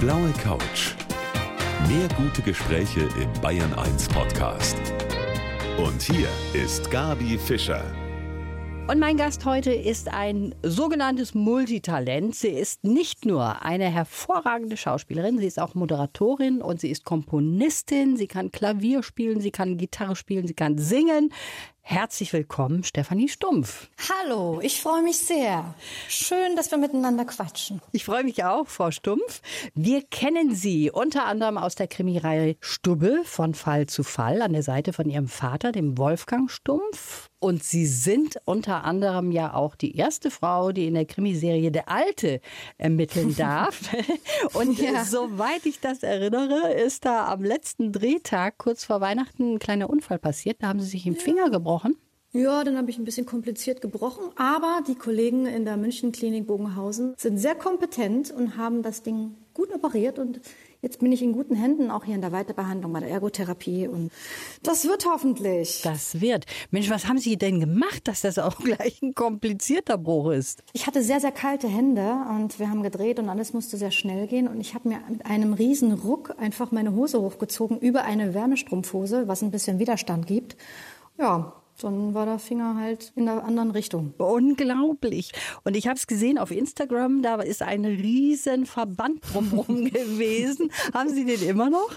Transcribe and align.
blaue 0.00 0.32
Couch. 0.44 0.94
Mehr 1.88 2.06
gute 2.16 2.40
Gespräche 2.42 3.08
im 3.20 3.40
Bayern 3.42 3.74
1 3.74 4.08
Podcast. 4.08 4.76
Und 5.76 6.00
hier 6.00 6.28
ist 6.52 6.88
Gabi 6.90 7.36
Fischer. 7.36 7.82
Und 8.86 9.00
mein 9.00 9.16
Gast 9.16 9.44
heute 9.44 9.72
ist 9.72 10.08
ein 10.08 10.54
sogenanntes 10.62 11.34
Multitalent. 11.34 12.36
Sie 12.36 12.48
ist 12.48 12.84
nicht 12.84 13.26
nur 13.26 13.62
eine 13.62 13.90
hervorragende 13.90 14.76
Schauspielerin, 14.76 15.38
sie 15.38 15.46
ist 15.46 15.60
auch 15.60 15.74
Moderatorin 15.74 16.62
und 16.62 16.80
sie 16.80 16.90
ist 16.90 17.04
Komponistin. 17.04 18.16
Sie 18.16 18.28
kann 18.28 18.52
Klavier 18.52 19.02
spielen, 19.02 19.40
sie 19.40 19.50
kann 19.50 19.78
Gitarre 19.78 20.14
spielen, 20.14 20.46
sie 20.46 20.54
kann 20.54 20.78
singen. 20.78 21.32
Herzlich 21.90 22.34
willkommen, 22.34 22.84
Stefanie 22.84 23.30
Stumpf. 23.30 23.88
Hallo, 24.10 24.60
ich 24.62 24.82
freue 24.82 25.02
mich 25.02 25.16
sehr. 25.16 25.74
Schön, 26.06 26.54
dass 26.54 26.70
wir 26.70 26.76
miteinander 26.76 27.24
quatschen. 27.24 27.80
Ich 27.92 28.04
freue 28.04 28.24
mich 28.24 28.44
auch, 28.44 28.68
Frau 28.68 28.90
Stumpf. 28.90 29.40
Wir 29.74 30.02
kennen 30.02 30.54
Sie 30.54 30.90
unter 30.90 31.24
anderem 31.24 31.56
aus 31.56 31.76
der 31.76 31.88
Krimireihe 31.88 32.56
Stubbe 32.60 33.22
von 33.24 33.54
Fall 33.54 33.86
zu 33.86 34.02
Fall 34.02 34.42
an 34.42 34.52
der 34.52 34.62
Seite 34.62 34.92
von 34.92 35.08
Ihrem 35.08 35.28
Vater, 35.28 35.72
dem 35.72 35.96
Wolfgang 35.96 36.50
Stumpf. 36.50 37.30
Und 37.40 37.62
Sie 37.62 37.86
sind 37.86 38.36
unter 38.44 38.84
anderem 38.84 39.30
ja 39.30 39.54
auch 39.54 39.76
die 39.76 39.96
erste 39.96 40.30
Frau, 40.30 40.72
die 40.72 40.88
in 40.88 40.94
der 40.94 41.06
Krimiserie 41.06 41.70
Der 41.70 41.88
Alte 41.88 42.40
ermitteln 42.76 43.34
darf. 43.38 43.80
Und 44.52 44.78
ja. 44.78 45.04
soweit 45.04 45.64
ich 45.64 45.80
das 45.80 46.02
erinnere, 46.02 46.72
ist 46.72 47.06
da 47.06 47.28
am 47.32 47.44
letzten 47.44 47.92
Drehtag 47.92 48.58
kurz 48.58 48.84
vor 48.84 49.00
Weihnachten 49.00 49.54
ein 49.54 49.58
kleiner 49.58 49.88
Unfall 49.88 50.18
passiert. 50.18 50.62
Da 50.62 50.66
haben 50.66 50.80
Sie 50.80 50.88
sich 50.88 51.06
im 51.06 51.16
Finger 51.16 51.48
gebrochen 51.48 51.77
gebrochen? 51.78 51.96
Ja, 52.32 52.62
dann 52.62 52.76
habe 52.76 52.90
ich 52.90 52.98
ein 52.98 53.04
bisschen 53.04 53.24
kompliziert 53.24 53.80
gebrochen. 53.80 54.24
Aber 54.36 54.82
die 54.86 54.96
Kollegen 54.96 55.46
in 55.46 55.64
der 55.64 55.78
München 55.78 56.12
Klinik 56.12 56.46
Bogenhausen 56.46 57.14
sind 57.16 57.38
sehr 57.38 57.54
kompetent 57.54 58.30
und 58.30 58.58
haben 58.58 58.82
das 58.82 59.02
Ding 59.02 59.34
gut 59.54 59.72
operiert. 59.72 60.18
Und 60.18 60.42
jetzt 60.82 61.00
bin 61.00 61.10
ich 61.10 61.22
in 61.22 61.32
guten 61.32 61.54
Händen, 61.54 61.90
auch 61.90 62.04
hier 62.04 62.14
in 62.14 62.20
der 62.20 62.30
Weiterbehandlung 62.30 62.92
bei 62.92 63.00
der 63.00 63.08
Ergotherapie. 63.08 63.88
Und 63.88 64.12
das 64.62 64.84
wird 64.86 65.06
hoffentlich. 65.06 65.80
Das 65.82 66.20
wird. 66.20 66.44
Mensch, 66.70 66.90
was 66.90 67.08
haben 67.08 67.16
Sie 67.16 67.38
denn 67.38 67.60
gemacht, 67.60 68.06
dass 68.06 68.20
das 68.20 68.38
auch 68.38 68.58
gleich 68.62 69.00
ein 69.00 69.14
komplizierter 69.14 69.96
Bruch 69.96 70.32
ist? 70.32 70.62
Ich 70.74 70.86
hatte 70.86 71.02
sehr, 71.02 71.20
sehr 71.20 71.32
kalte 71.32 71.66
Hände 71.66 72.14
und 72.28 72.58
wir 72.58 72.68
haben 72.68 72.82
gedreht 72.82 73.18
und 73.18 73.30
alles 73.30 73.54
musste 73.54 73.78
sehr 73.78 73.90
schnell 73.90 74.26
gehen. 74.26 74.48
Und 74.48 74.60
ich 74.60 74.74
habe 74.74 74.86
mir 74.90 75.00
mit 75.08 75.24
einem 75.24 75.54
riesen 75.54 75.94
Ruck 75.94 76.34
einfach 76.38 76.72
meine 76.72 76.92
Hose 76.94 77.22
hochgezogen 77.22 77.78
über 77.78 78.04
eine 78.04 78.34
Wärmestrumpfhose, 78.34 79.28
was 79.28 79.40
ein 79.40 79.50
bisschen 79.50 79.78
Widerstand 79.78 80.26
gibt. 80.26 80.58
Ja, 81.18 81.54
dann 81.78 82.14
war 82.14 82.26
der 82.26 82.38
Finger 82.38 82.76
halt 82.76 83.12
in 83.16 83.26
der 83.26 83.44
anderen 83.44 83.70
Richtung. 83.70 84.14
Unglaublich. 84.18 85.32
Und 85.64 85.76
ich 85.76 85.86
habe 85.86 85.96
es 85.96 86.06
gesehen 86.06 86.38
auf 86.38 86.50
Instagram, 86.50 87.22
da 87.22 87.36
ist 87.36 87.62
ein 87.62 87.84
riesen 87.84 88.66
Verband 88.66 89.20
drumherum 89.32 89.84
gewesen. 89.90 90.70
Haben 90.92 91.10
Sie 91.10 91.24
den 91.24 91.42
immer 91.42 91.70
noch? 91.70 91.90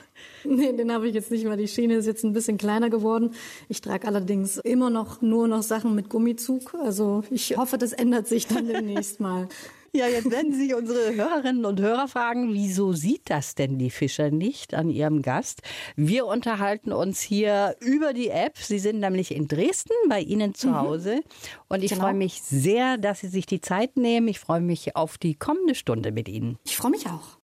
Nee, 0.43 0.73
den 0.73 0.91
habe 0.91 1.07
ich 1.07 1.15
jetzt 1.15 1.31
nicht 1.31 1.45
mehr. 1.45 1.57
Die 1.57 1.67
Schiene 1.67 1.95
ist 1.95 2.05
jetzt 2.05 2.23
ein 2.23 2.33
bisschen 2.33 2.57
kleiner 2.57 2.89
geworden. 2.89 3.33
Ich 3.69 3.81
trage 3.81 4.07
allerdings 4.07 4.57
immer 4.57 4.89
noch 4.89 5.21
nur 5.21 5.47
noch 5.47 5.63
Sachen 5.63 5.95
mit 5.95 6.09
Gummizug. 6.09 6.73
Also 6.75 7.23
ich 7.29 7.57
hoffe, 7.57 7.77
das 7.77 7.93
ändert 7.93 8.27
sich 8.27 8.47
dann 8.47 8.67
demnächst 8.67 9.19
mal. 9.19 9.47
Ja, 9.93 10.07
jetzt 10.07 10.31
werden 10.31 10.53
sich 10.53 10.73
unsere 10.73 11.13
Hörerinnen 11.15 11.65
und 11.65 11.81
Hörer 11.81 12.07
fragen, 12.07 12.53
wieso 12.53 12.93
sieht 12.93 13.29
das 13.29 13.55
denn 13.55 13.77
die 13.77 13.89
Fischer 13.89 14.31
nicht 14.31 14.73
an 14.73 14.89
ihrem 14.89 15.21
Gast? 15.21 15.63
Wir 15.97 16.27
unterhalten 16.27 16.93
uns 16.93 17.19
hier 17.19 17.75
über 17.81 18.13
die 18.13 18.29
App. 18.29 18.57
Sie 18.57 18.79
sind 18.79 19.01
nämlich 19.01 19.35
in 19.35 19.49
Dresden 19.49 19.91
bei 20.07 20.21
Ihnen 20.21 20.53
zu 20.53 20.69
mhm. 20.69 20.75
Hause. 20.79 21.19
Und 21.67 21.83
ich 21.83 21.91
genau. 21.91 22.03
freue 22.03 22.13
mich 22.13 22.41
sehr, 22.41 22.97
dass 22.97 23.19
Sie 23.19 23.27
sich 23.27 23.45
die 23.45 23.59
Zeit 23.59 23.97
nehmen. 23.97 24.29
Ich 24.29 24.39
freue 24.39 24.61
mich 24.61 24.95
auf 24.95 25.17
die 25.17 25.35
kommende 25.35 25.75
Stunde 25.75 26.13
mit 26.13 26.29
Ihnen. 26.29 26.57
Ich 26.63 26.77
freue 26.77 26.91
mich 26.91 27.07
auch. 27.07 27.40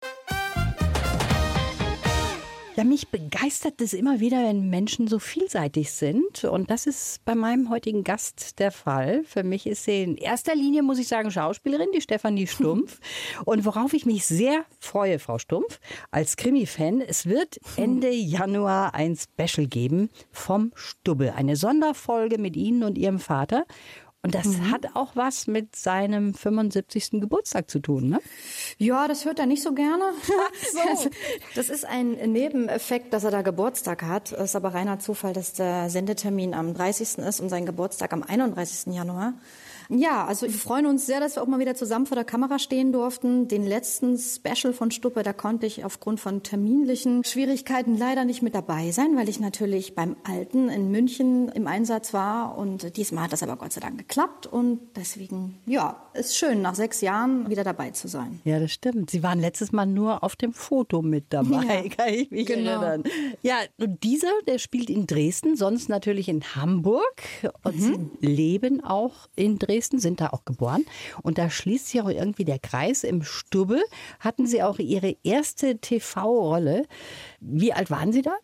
Ja, 2.78 2.84
mich 2.84 3.08
begeistert 3.08 3.82
es 3.82 3.94
immer 3.94 4.20
wieder, 4.20 4.44
wenn 4.44 4.70
Menschen 4.70 5.08
so 5.08 5.18
vielseitig 5.18 5.90
sind. 5.90 6.44
Und 6.44 6.70
das 6.70 6.86
ist 6.86 7.26
bei 7.26 7.34
meinem 7.34 7.72
heutigen 7.72 8.04
Gast 8.04 8.60
der 8.60 8.72
Fall. 8.72 9.24
Für 9.24 9.42
mich 9.42 9.66
ist 9.66 9.86
sie 9.86 10.04
in 10.04 10.16
erster 10.16 10.54
Linie, 10.54 10.84
muss 10.84 11.00
ich 11.00 11.08
sagen, 11.08 11.32
Schauspielerin, 11.32 11.88
die 11.92 12.02
Stefanie 12.02 12.46
Stumpf. 12.48 13.00
Und 13.46 13.66
worauf 13.66 13.96
ich 13.96 14.06
mich 14.06 14.28
sehr 14.28 14.64
freue, 14.80 15.18
Frau 15.18 15.40
Stumpf, 15.40 15.80
als 16.12 16.38
Krimi-Fan, 16.38 17.02
es 17.02 17.26
wird 17.26 17.60
Ende 17.78 18.12
Januar 18.12 18.94
ein 18.94 19.16
Special 19.16 19.66
geben 19.66 20.12
vom 20.32 20.72
Stubbe. 20.76 21.34
Eine 21.34 21.56
Sonderfolge 21.56 22.38
mit 22.38 22.56
Ihnen 22.56 22.84
und 22.84 23.00
Ihrem 23.00 23.18
Vater. 23.18 23.66
Und 24.24 24.36
das 24.36 24.48
mhm. 24.48 24.72
hat 24.72 24.96
auch 24.96 25.16
was 25.16 25.48
mit 25.48 25.76
seinem 25.76 26.34
75. 26.34 27.12
Geburtstag 27.22 27.70
zu 27.70 27.80
tun, 27.80 28.10
ne? 28.10 28.20
Ja, 28.78 29.08
das 29.08 29.26
hört 29.26 29.40
er 29.40 29.46
nicht 29.46 29.64
so 29.64 29.74
gerne. 29.74 30.04
So. 30.74 31.10
Das 31.56 31.70
ist 31.70 31.86
ein 31.86 32.12
Nebeneffekt, 32.12 33.14
dass 33.14 33.24
er 33.24 33.32
da 33.32 33.42
Geburtstag 33.42 34.04
hat. 34.04 34.32
Es 34.32 34.52
ist 34.52 34.56
aber 34.56 34.74
reiner 34.74 35.00
Zufall, 35.00 35.34
dass 35.34 35.54
der 35.54 35.90
Sendetermin 35.90 36.54
am 36.54 36.74
30. 36.74 37.20
ist 37.20 37.40
und 37.40 37.50
sein 37.50 37.66
Geburtstag 37.66 38.14
am 38.14 38.24
31. 38.24 38.94
Januar. 38.94 39.34
Ja, 39.90 40.26
also 40.26 40.46
wir 40.46 40.54
freuen 40.54 40.86
uns 40.86 41.06
sehr, 41.06 41.20
dass 41.20 41.36
wir 41.36 41.44
auch 41.44 41.48
mal 41.48 41.60
wieder 41.60 41.76
zusammen 41.76 42.06
vor 42.06 42.16
der 42.16 42.26
Kamera 42.26 42.60
stehen 42.60 42.92
durften. 42.92 43.48
Den 43.48 43.66
letzten 43.66 44.18
Special 44.18 44.74
von 44.74 44.92
Stuppe, 44.92 45.24
da 45.24 45.34
konnte 45.34 45.66
ich 45.66 45.86
aufgrund 45.86 46.20
von 46.20 46.44
terminlichen 46.44 47.24
Schwierigkeiten 47.24 47.98
leider 47.98 48.26
nicht 48.26 48.42
mit 48.42 48.54
dabei 48.54 48.92
sein, 48.92 49.16
weil 49.16 49.30
ich 49.30 49.40
natürlich 49.40 49.96
beim 49.96 50.18
Alten 50.24 50.70
in 50.70 50.92
München 50.92 51.50
im 51.50 51.68
Einsatz 51.68 52.14
war. 52.14 52.58
Und 52.58 52.98
diesmal 52.98 53.26
hat 53.26 53.34
das 53.34 53.44
aber 53.44 53.56
Gott 53.56 53.74
sei 53.74 53.82
Dank 53.82 53.98
geklappt. 53.98 54.46
Und 54.46 54.80
deswegen, 54.96 55.60
ja, 55.66 56.02
ist 56.14 56.38
schön, 56.38 56.62
nach 56.62 56.76
sechs 56.76 57.02
Jahren 57.02 57.50
wieder 57.50 57.64
dabei 57.64 57.92
zu 57.92 58.08
sein. 58.08 58.42
Ja, 58.44 58.60
das 58.60 58.72
stimmt. 58.74 59.10
Sie 59.10 59.24
waren 59.24 59.40
letztes 59.40 59.72
Mal 59.72 59.86
nur 59.86 60.24
auf 60.24 60.36
dem 60.36 60.54
Foto 60.54 61.02
mit 61.02 61.26
dabei, 61.30 61.84
ja, 61.84 61.90
kann 61.98 62.14
ich 62.14 62.30
mich 62.32 62.46
genau. 62.46 62.82
erinnern. 62.82 63.04
Ja, 63.42 63.60
und 63.78 64.04
dieser, 64.04 64.32
der 64.48 64.58
spielt 64.58 64.90
in 64.90 65.08
Dresden, 65.08 65.56
sonst 65.56 65.88
natürlich 65.88 66.28
in 66.28 66.44
Hamburg. 66.56 67.24
Und 67.64 67.80
mhm. 67.80 68.12
Sie 68.20 68.28
leben 68.28 68.84
auch 68.84 69.28
in 69.36 69.58
Dresden. 69.60 69.77
Dresden, 69.78 70.00
sind 70.00 70.22
da 70.22 70.30
auch 70.30 70.44
geboren. 70.44 70.86
Und 71.22 71.38
da 71.38 71.50
schließt 71.50 71.88
sich 71.88 72.02
auch 72.02 72.10
irgendwie 72.10 72.46
der 72.46 72.60
Kreis. 72.60 73.04
Im 73.04 73.24
Stubbe 73.24 73.82
hatten 74.20 74.48
Sie 74.48 74.64
auch 74.64 74.80
Ihre 74.80 75.16
erste 75.24 75.78
TV-Rolle. 75.78 76.86
Wie 77.40 77.74
alt 77.74 77.92
waren 77.92 78.12
Sie 78.12 78.24
da? 78.24 78.36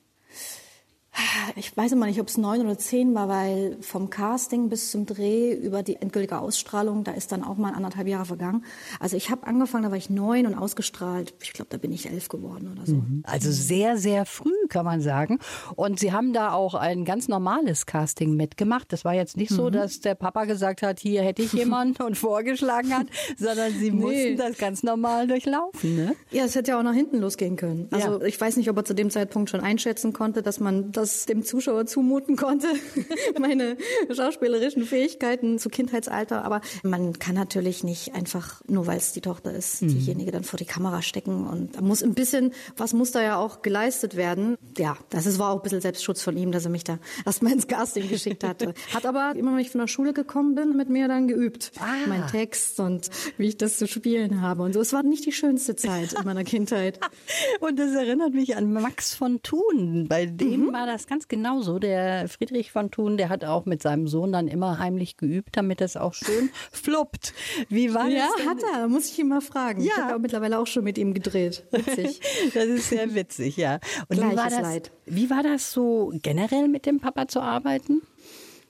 Ich 1.56 1.76
weiß 1.76 1.92
immer 1.92 2.08
nicht, 2.08 2.20
ob 2.20 2.28
es 2.28 2.38
neun 2.38 2.62
oder 2.62 2.78
zehn 2.78 3.14
war, 3.14 3.30
weil 3.30 3.78
vom 3.82 4.10
Casting 4.10 4.70
bis 4.70 4.92
zum 4.92 5.06
Dreh 5.06 5.54
über 5.54 5.84
die 5.84 5.96
endgültige 5.98 6.40
Ausstrahlung, 6.40 7.04
da 7.04 7.12
ist 7.12 7.32
dann 7.32 7.44
auch 7.44 7.58
mal 7.58 7.74
anderthalb 7.74 8.08
Jahre 8.08 8.26
vergangen. 8.26 8.66
Also 9.00 9.16
ich 9.16 9.30
habe 9.30 9.46
angefangen, 9.46 9.84
da 9.84 9.92
war 9.92 9.98
ich 9.98 10.10
neun 10.10 10.48
und 10.48 10.56
ausgestrahlt. 10.56 11.34
Ich 11.42 11.54
glaube, 11.54 11.70
da 11.70 11.78
bin 11.78 11.92
ich 11.92 12.10
elf 12.10 12.30
geworden 12.30 12.72
oder 12.72 12.86
so. 12.86 12.96
Mhm. 12.96 13.24
Also 13.26 13.52
sehr, 13.52 13.98
sehr 13.98 14.26
früh, 14.26 14.68
kann 14.70 14.86
man 14.86 15.02
sagen. 15.02 15.40
Und 15.76 16.00
Sie 16.00 16.12
haben 16.12 16.34
da 16.34 16.54
auch 16.54 16.74
ein 16.74 17.06
ganz 17.06 17.28
normales 17.28 17.86
Casting 17.86 18.36
mitgemacht. 18.36 18.92
Das 18.92 19.06
war 19.06 19.14
jetzt 19.14 19.38
nicht 19.38 19.52
mhm. 19.52 19.56
so, 19.56 19.70
dass 19.70 20.00
der 20.00 20.16
Papa 20.16 20.46
gesagt 20.46 20.82
hat, 20.82 21.00
hier 21.00 21.22
hätte 21.22 21.44
ich 21.44 21.54
jemanden 21.54 22.02
und 22.02 22.18
vorgeschlagen 22.18 22.94
hat, 22.94 23.08
sondern 23.38 23.72
Sie 23.74 23.92
nee. 23.92 24.02
mussten 24.02 24.38
das 24.38 24.58
ganz 24.58 24.82
normal 24.82 25.28
durchlaufen. 25.28 25.96
Ne? 25.96 26.16
Ja, 26.32 26.46
es 26.46 26.56
hätte 26.56 26.72
ja 26.72 26.80
auch 26.80 26.84
nach 26.84 26.94
hinten 26.94 27.20
losgehen 27.20 27.56
können. 27.56 27.88
Also 27.92 28.20
ja. 28.20 28.26
ich 28.26 28.40
weiß 28.40 28.58
nicht, 28.58 28.70
ob 28.70 28.78
er 28.78 28.86
zu 28.86 28.96
dem 28.96 29.12
Zeitpunkt 29.12 29.52
schon 29.52 29.62
einschätzen 29.62 30.14
konnte, 30.14 30.42
dass 30.42 30.60
man 30.60 30.92
das 30.92 31.03
das 31.04 31.26
dem 31.26 31.44
Zuschauer 31.44 31.86
zumuten 31.86 32.36
konnte, 32.36 32.68
meine 33.40 33.78
schauspielerischen 34.10 34.86
Fähigkeiten 34.86 35.60
zu 35.60 35.70
Kindheitsalter. 35.70 36.46
Aber 36.46 36.62
man 36.84 37.20
kann 37.20 37.36
natürlich 37.36 37.84
nicht 37.84 38.16
einfach, 38.16 38.62
nur 38.68 38.88
weil 38.88 38.98
es 38.98 39.12
die 39.12 39.22
Tochter 39.22 39.54
ist, 39.54 39.82
mhm. 39.82 39.90
diejenige 39.90 40.32
dann 40.32 40.44
vor 40.44 40.58
die 40.58 40.66
Kamera 40.66 41.02
stecken. 41.02 41.48
Und 41.48 41.76
da 41.76 41.82
muss 41.82 42.04
ein 42.04 42.14
bisschen, 42.14 42.54
was 42.78 42.94
muss 42.94 43.12
da 43.12 43.22
ja 43.22 43.38
auch 43.38 43.62
geleistet 43.62 44.16
werden. 44.16 44.58
Ja, 44.78 44.98
das 45.10 45.26
ist, 45.26 45.40
war 45.40 45.52
auch 45.52 45.58
ein 45.58 45.64
bisschen 45.64 45.82
Selbstschutz 45.82 46.22
von 46.22 46.38
ihm, 46.38 46.52
dass 46.52 46.66
er 46.66 46.72
mich 46.72 46.84
da 46.84 47.00
erstmal 47.26 47.54
ins 47.54 47.68
Casting 47.68 48.10
geschickt 48.10 48.44
hatte. 48.44 48.74
Hat 48.94 49.06
aber 49.06 49.34
immer, 49.36 49.52
wenn 49.52 49.60
ich 49.60 49.72
von 49.72 49.82
der 49.82 49.88
Schule 49.88 50.14
gekommen 50.14 50.56
bin, 50.56 50.78
mit 50.78 50.90
mir 50.90 51.08
dann 51.08 51.28
geübt. 51.28 51.72
Ah. 51.80 52.08
Mein 52.08 52.28
Text 52.28 52.80
und 52.80 53.10
wie 53.38 53.48
ich 53.50 53.58
das 53.58 53.78
zu 53.78 53.88
spielen 53.88 54.42
habe. 54.42 54.64
Und 54.64 54.74
so, 54.74 54.80
es 54.80 54.94
war 54.94 55.04
nicht 55.04 55.26
die 55.26 55.32
schönste 55.32 55.76
Zeit 55.76 56.14
in 56.14 56.24
meiner 56.24 56.46
Kindheit. 56.46 57.00
und 57.60 57.78
das 57.78 57.94
erinnert 57.94 58.34
mich 58.34 58.56
an 58.56 58.72
Max 58.72 59.14
von 59.14 59.42
Thun. 59.42 60.08
Bei 60.08 60.26
dem 60.26 60.68
mhm. 60.68 60.74
war 60.74 60.86
das 60.94 61.08
ganz 61.08 61.28
genauso. 61.28 61.80
Der 61.80 62.28
Friedrich 62.28 62.72
von 62.72 62.92
Thun, 62.92 63.18
der 63.18 63.30
hat 63.30 63.44
auch 63.44 63.66
mit 63.66 63.82
seinem 63.82 64.08
Sohn 64.08 64.32
dann 64.32 64.48
immer 64.48 64.80
heimlich 64.80 65.18
geübt, 65.18 65.58
damit 65.58 65.82
das 65.82 65.98
auch 65.98 66.14
schön 66.14 66.50
fluppt. 66.72 67.34
Wie 67.70 67.94
war 67.94 68.08
ja, 68.08 68.28
das? 68.28 68.46
Ja, 68.46 68.52
hat 68.52 68.64
er. 68.74 68.88
Muss 68.88 69.10
ich 69.10 69.20
ihn 69.20 69.28
mal 69.28 69.42
fragen. 69.42 69.82
Ja. 69.82 69.92
Ich 69.96 70.04
habe 70.04 70.20
mittlerweile 70.20 70.60
auch 70.60 70.68
schon 70.68 70.84
mit 70.84 70.98
ihm 70.98 71.14
gedreht. 71.14 71.66
Witzig. 71.72 72.22
das 72.54 72.66
ist 72.66 72.90
sehr 72.90 73.14
witzig, 73.16 73.58
ja. 73.58 73.80
Und 74.08 74.18
wie 74.18 74.36
war, 74.36 74.50
das, 74.50 74.62
Leid. 74.62 74.92
wie 75.06 75.30
war 75.30 75.44
das 75.44 75.72
so 75.72 76.12
generell 76.22 76.68
mit 76.68 76.86
dem 76.86 77.00
Papa 77.00 77.28
zu 77.28 77.42
arbeiten? 77.42 78.02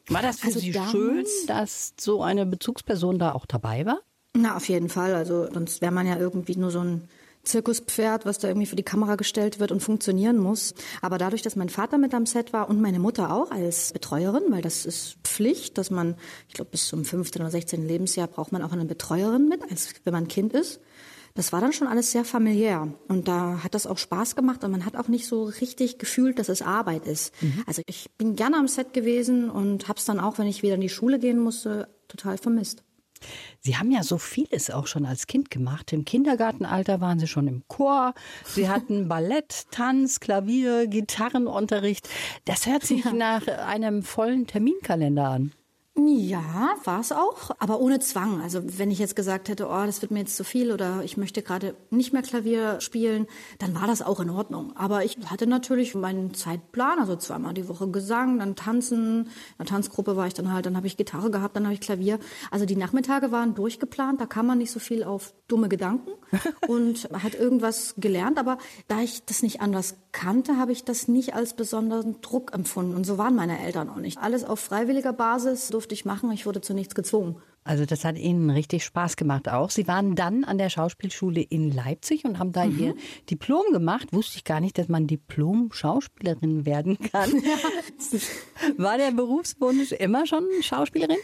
War 0.08 0.22
das 0.22 0.40
für 0.40 0.48
also 0.48 0.60
Sie 0.60 0.74
schön, 0.74 1.26
dass 1.48 1.94
so 2.00 2.24
eine 2.24 2.46
Bezugsperson 2.46 3.20
da 3.20 3.34
auch 3.34 3.46
dabei 3.46 3.86
war? 3.86 4.00
Na, 4.36 4.58
auf 4.58 4.68
jeden 4.68 4.90
Fall. 4.90 5.14
Also 5.14 5.48
sonst 5.52 5.82
wäre 5.82 5.92
man 5.92 6.08
ja 6.08 6.18
irgendwie 6.18 6.56
nur 6.56 6.72
so 6.72 6.80
ein 6.80 7.08
Zirkuspferd, 7.44 8.26
was 8.26 8.40
da 8.40 8.48
irgendwie 8.48 8.68
für 8.68 8.76
die 8.76 8.84
Kamera 8.84 9.16
gestellt 9.16 9.60
wird 9.60 9.72
und 9.72 9.82
funktionieren 9.82 10.38
muss. 10.38 10.74
Aber 11.02 11.18
dadurch, 11.18 11.42
dass 11.42 11.56
mein 11.56 11.70
Vater 11.70 11.98
mit 11.98 12.14
am 12.14 12.26
Set 12.26 12.54
war 12.54 12.70
und 12.70 12.82
meine 12.82 13.00
Mutter 13.00 13.34
auch 13.34 13.52
als 13.52 13.92
Betreuerin, 13.94 14.44
weil 14.50 14.62
das 14.62 14.86
ist 14.86 15.18
Pflicht, 15.24 15.78
dass 15.78 15.92
man, 15.92 16.16
ich 16.48 16.56
glaube, 16.56 16.72
bis 16.72 16.88
zum 16.88 17.04
15. 17.04 17.42
oder 17.42 17.52
16. 17.52 17.88
Lebensjahr 17.88 18.28
braucht 18.28 18.52
man 18.52 18.62
auch 18.62 18.72
eine 18.72 18.86
Betreuerin 18.86 19.48
mit, 19.48 19.62
als 19.70 19.94
wenn 20.04 20.14
man 20.14 20.28
Kind 20.28 20.54
ist. 20.54 20.80
Das 21.36 21.52
war 21.52 21.62
dann 21.62 21.74
schon 21.74 21.88
alles 21.88 22.12
sehr 22.12 22.26
familiär 22.26 22.94
und 23.08 23.28
da 23.28 23.64
hat 23.64 23.74
das 23.74 23.88
auch 23.88 23.98
Spaß 23.98 24.36
gemacht 24.36 24.64
und 24.64 24.70
man 24.70 24.86
hat 24.86 24.96
auch 24.96 25.08
nicht 25.08 25.26
so 25.26 25.46
richtig 25.46 25.98
gefühlt, 25.98 26.38
dass 26.38 26.48
es 26.48 26.62
Arbeit 26.62 27.08
ist. 27.08 27.34
Mhm. 27.42 27.64
Also 27.66 27.82
ich 27.88 28.12
bin 28.20 28.36
gerne 28.36 28.58
am 28.58 28.68
Set 28.68 28.94
gewesen 28.94 29.50
und 29.50 29.88
habe 29.88 29.98
es 29.98 30.06
dann 30.06 30.20
auch, 30.20 30.38
wenn 30.38 30.46
ich 30.46 30.62
wieder 30.62 30.76
in 30.76 30.82
die 30.82 30.90
Schule 30.90 31.18
gehen 31.18 31.40
musste, 31.40 31.88
total 32.08 32.38
vermisst. 32.38 32.84
Sie 33.60 33.78
haben 33.78 33.92
ja 33.92 34.04
so 34.04 34.18
vieles 34.18 34.70
auch 34.70 34.88
schon 34.88 35.06
als 35.06 35.28
Kind 35.28 35.50
gemacht. 35.50 35.94
Im 35.94 36.06
Kindergartenalter 36.06 37.02
waren 37.02 37.20
Sie 37.20 37.28
schon 37.28 37.48
im 37.48 37.64
Chor. 37.68 38.14
Sie 38.46 38.70
hatten 38.74 39.08
Ballett, 39.08 39.66
Tanz, 39.72 40.20
Klavier, 40.20 40.88
Gitarrenunterricht. 40.88 42.10
Das 42.46 42.66
hört 42.66 42.84
sich 42.84 43.06
ja. 43.06 43.14
nach 43.14 43.48
einem 43.48 44.04
vollen 44.04 44.48
Terminkalender 44.48 45.30
an. 45.30 45.52
Ja, 45.96 46.74
war 46.86 47.02
es 47.02 47.12
auch, 47.12 47.52
aber 47.60 47.80
ohne 47.80 48.00
Zwang. 48.00 48.42
Also 48.42 48.62
wenn 48.80 48.90
ich 48.90 48.98
jetzt 48.98 49.16
gesagt 49.16 49.48
hätte, 49.48 49.68
oh, 49.68 49.86
das 49.86 50.02
wird 50.02 50.12
mir 50.12 50.22
jetzt 50.22 50.36
zu 50.36 50.44
viel 50.44 50.72
oder 50.72 51.04
ich 51.04 51.18
möchte 51.18 51.44
gerade 51.44 51.76
nicht 51.92 52.14
mehr 52.14 52.24
Klavier 52.24 52.82
spielen, 52.82 53.28
dann 53.60 53.76
war 53.76 53.86
das 53.86 54.02
auch 54.02 54.20
in 54.20 54.32
Ordnung. 54.32 54.76
Aber 54.76 55.06
ich 55.06 55.18
hatte 55.28 55.46
natürlich 55.46 55.94
meinen 55.94 56.34
Zeitplan, 56.34 56.98
also 56.98 57.16
zweimal 57.16 57.54
die 57.54 57.70
Woche 57.70 57.90
Gesang, 57.90 58.40
dann 58.40 58.56
Tanzen, 58.56 59.26
in 59.26 59.30
der 59.60 59.68
Tanzgruppe 59.68 60.18
war 60.18 60.26
ich 60.26 60.34
dann 60.34 60.52
halt, 60.52 60.66
dann 60.66 60.76
habe 60.76 60.88
ich 60.88 60.98
Gitarre 60.98 61.30
gehabt, 61.30 61.56
dann 61.56 61.66
habe 61.66 61.76
ich 61.76 61.82
Klavier. 61.82 62.18
Also 62.50 62.66
die 62.66 62.76
Nachmittage 62.76 63.32
waren 63.32 63.54
durchgeplant, 63.54 64.20
da 64.20 64.26
kam 64.26 64.48
man 64.48 64.58
nicht 64.58 64.72
so 64.72 64.80
viel 64.80 65.04
auf 65.04 65.36
dumme 65.48 65.70
Gedanken 65.70 66.10
und 66.68 67.08
hat 67.14 67.36
irgendwas 67.36 67.94
gelernt. 67.98 68.40
Aber 68.40 68.58
da 68.88 69.02
ich 69.02 69.26
das 69.26 69.44
nicht 69.44 69.62
anders 69.62 69.96
kannte, 70.12 70.58
habe 70.58 70.72
ich 70.72 70.84
das 70.86 71.08
nicht 71.08 71.36
als 71.36 71.54
besonderen 71.56 72.20
Druck 72.22 72.52
empfunden. 72.54 72.96
Und 72.96 73.06
so 73.06 73.20
waren 73.20 73.36
meine 73.36 73.60
Eltern 73.60 73.90
auch 73.90 73.98
nicht. 73.98 74.18
Alles 74.18 74.44
auf 74.44 74.60
freiwilliger 74.60 75.14
Basis 75.14 75.68
durfte 75.84 75.96
ich 75.96 76.06
machen. 76.06 76.32
Ich 76.32 76.46
wurde 76.46 76.62
zu 76.62 76.74
nichts 76.74 76.96
gezwungen. 76.96 77.36
Also 77.66 77.86
das 77.86 78.06
hat 78.06 78.18
Ihnen 78.18 78.50
richtig 78.50 78.86
Spaß 78.86 79.18
gemacht 79.18 79.50
auch. 79.50 79.70
Sie 79.70 79.86
waren 79.86 80.16
dann 80.16 80.46
an 80.46 80.58
der 80.58 80.70
Schauspielschule 80.70 81.42
in 81.42 81.72
Leipzig 81.72 82.24
und 82.24 82.40
haben 82.40 82.54
da 82.54 82.66
mhm. 82.66 82.80
Ihr 82.80 82.96
Diplom 83.30 83.66
gemacht. 83.74 84.14
Wusste 84.14 84.38
ich 84.38 84.46
gar 84.46 84.62
nicht, 84.62 84.78
dass 84.78 84.88
man 84.88 85.08
Diplom-Schauspielerin 85.08 86.66
werden 86.66 86.98
kann. 87.00 87.32
War 88.78 88.98
der 88.98 89.12
Berufswunsch 89.12 89.92
immer 89.92 90.26
schon 90.26 90.46
Schauspielerin? 90.62 91.18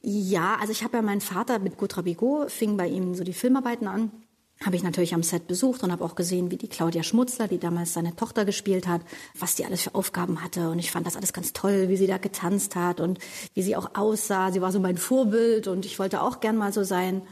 Ja, 0.00 0.56
also 0.60 0.72
ich 0.72 0.82
habe 0.82 0.96
ja 0.96 1.02
meinen 1.02 1.20
Vater 1.20 1.58
mit 1.58 1.76
Gutra 1.76 2.00
Bigot, 2.00 2.50
fing 2.50 2.78
bei 2.78 2.88
ihm 2.88 3.14
so 3.14 3.22
die 3.22 3.34
Filmarbeiten 3.34 3.86
an 3.86 4.10
habe 4.64 4.76
ich 4.76 4.82
natürlich 4.82 5.14
am 5.14 5.22
Set 5.22 5.46
besucht 5.46 5.82
und 5.82 5.92
habe 5.92 6.04
auch 6.04 6.14
gesehen, 6.14 6.50
wie 6.50 6.56
die 6.56 6.68
Claudia 6.68 7.02
Schmutzler, 7.02 7.46
die 7.46 7.58
damals 7.58 7.92
seine 7.92 8.16
Tochter 8.16 8.44
gespielt 8.44 8.86
hat, 8.86 9.02
was 9.38 9.54
die 9.54 9.66
alles 9.66 9.82
für 9.82 9.94
Aufgaben 9.94 10.42
hatte. 10.42 10.70
Und 10.70 10.78
ich 10.78 10.90
fand 10.90 11.06
das 11.06 11.16
alles 11.16 11.32
ganz 11.32 11.52
toll, 11.52 11.88
wie 11.88 11.96
sie 11.96 12.06
da 12.06 12.16
getanzt 12.18 12.74
hat 12.74 13.00
und 13.00 13.18
wie 13.54 13.62
sie 13.62 13.76
auch 13.76 13.90
aussah. 13.94 14.50
Sie 14.52 14.62
war 14.62 14.72
so 14.72 14.80
mein 14.80 14.96
Vorbild 14.96 15.68
und 15.68 15.84
ich 15.84 15.98
wollte 15.98 16.22
auch 16.22 16.40
gern 16.40 16.56
mal 16.56 16.72
so 16.72 16.84
sein. 16.84 17.22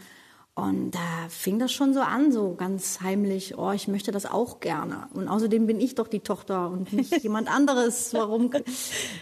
Und 0.57 0.93
da 0.93 1.29
fing 1.31 1.59
das 1.59 1.73
schon 1.73 1.95
so 1.95 2.01
an, 2.01 2.31
so 2.31 2.55
ganz 2.55 3.01
heimlich, 3.01 3.59
oh, 3.59 3.73
ich 3.73 3.89
möchte 3.89 4.13
das 4.13 4.25
auch 4.25 4.61
gerne. 4.61 5.09
Und 5.13 5.27
außerdem 5.27 5.67
bin 5.67 5.81
ich 5.81 5.97
doch 5.97 6.07
die 6.07 6.21
Tochter 6.21 6.71
und 6.71 6.93
nicht 6.93 7.11
jemand 7.25 7.53
anderes. 7.53 8.15
Warum? 8.15 8.51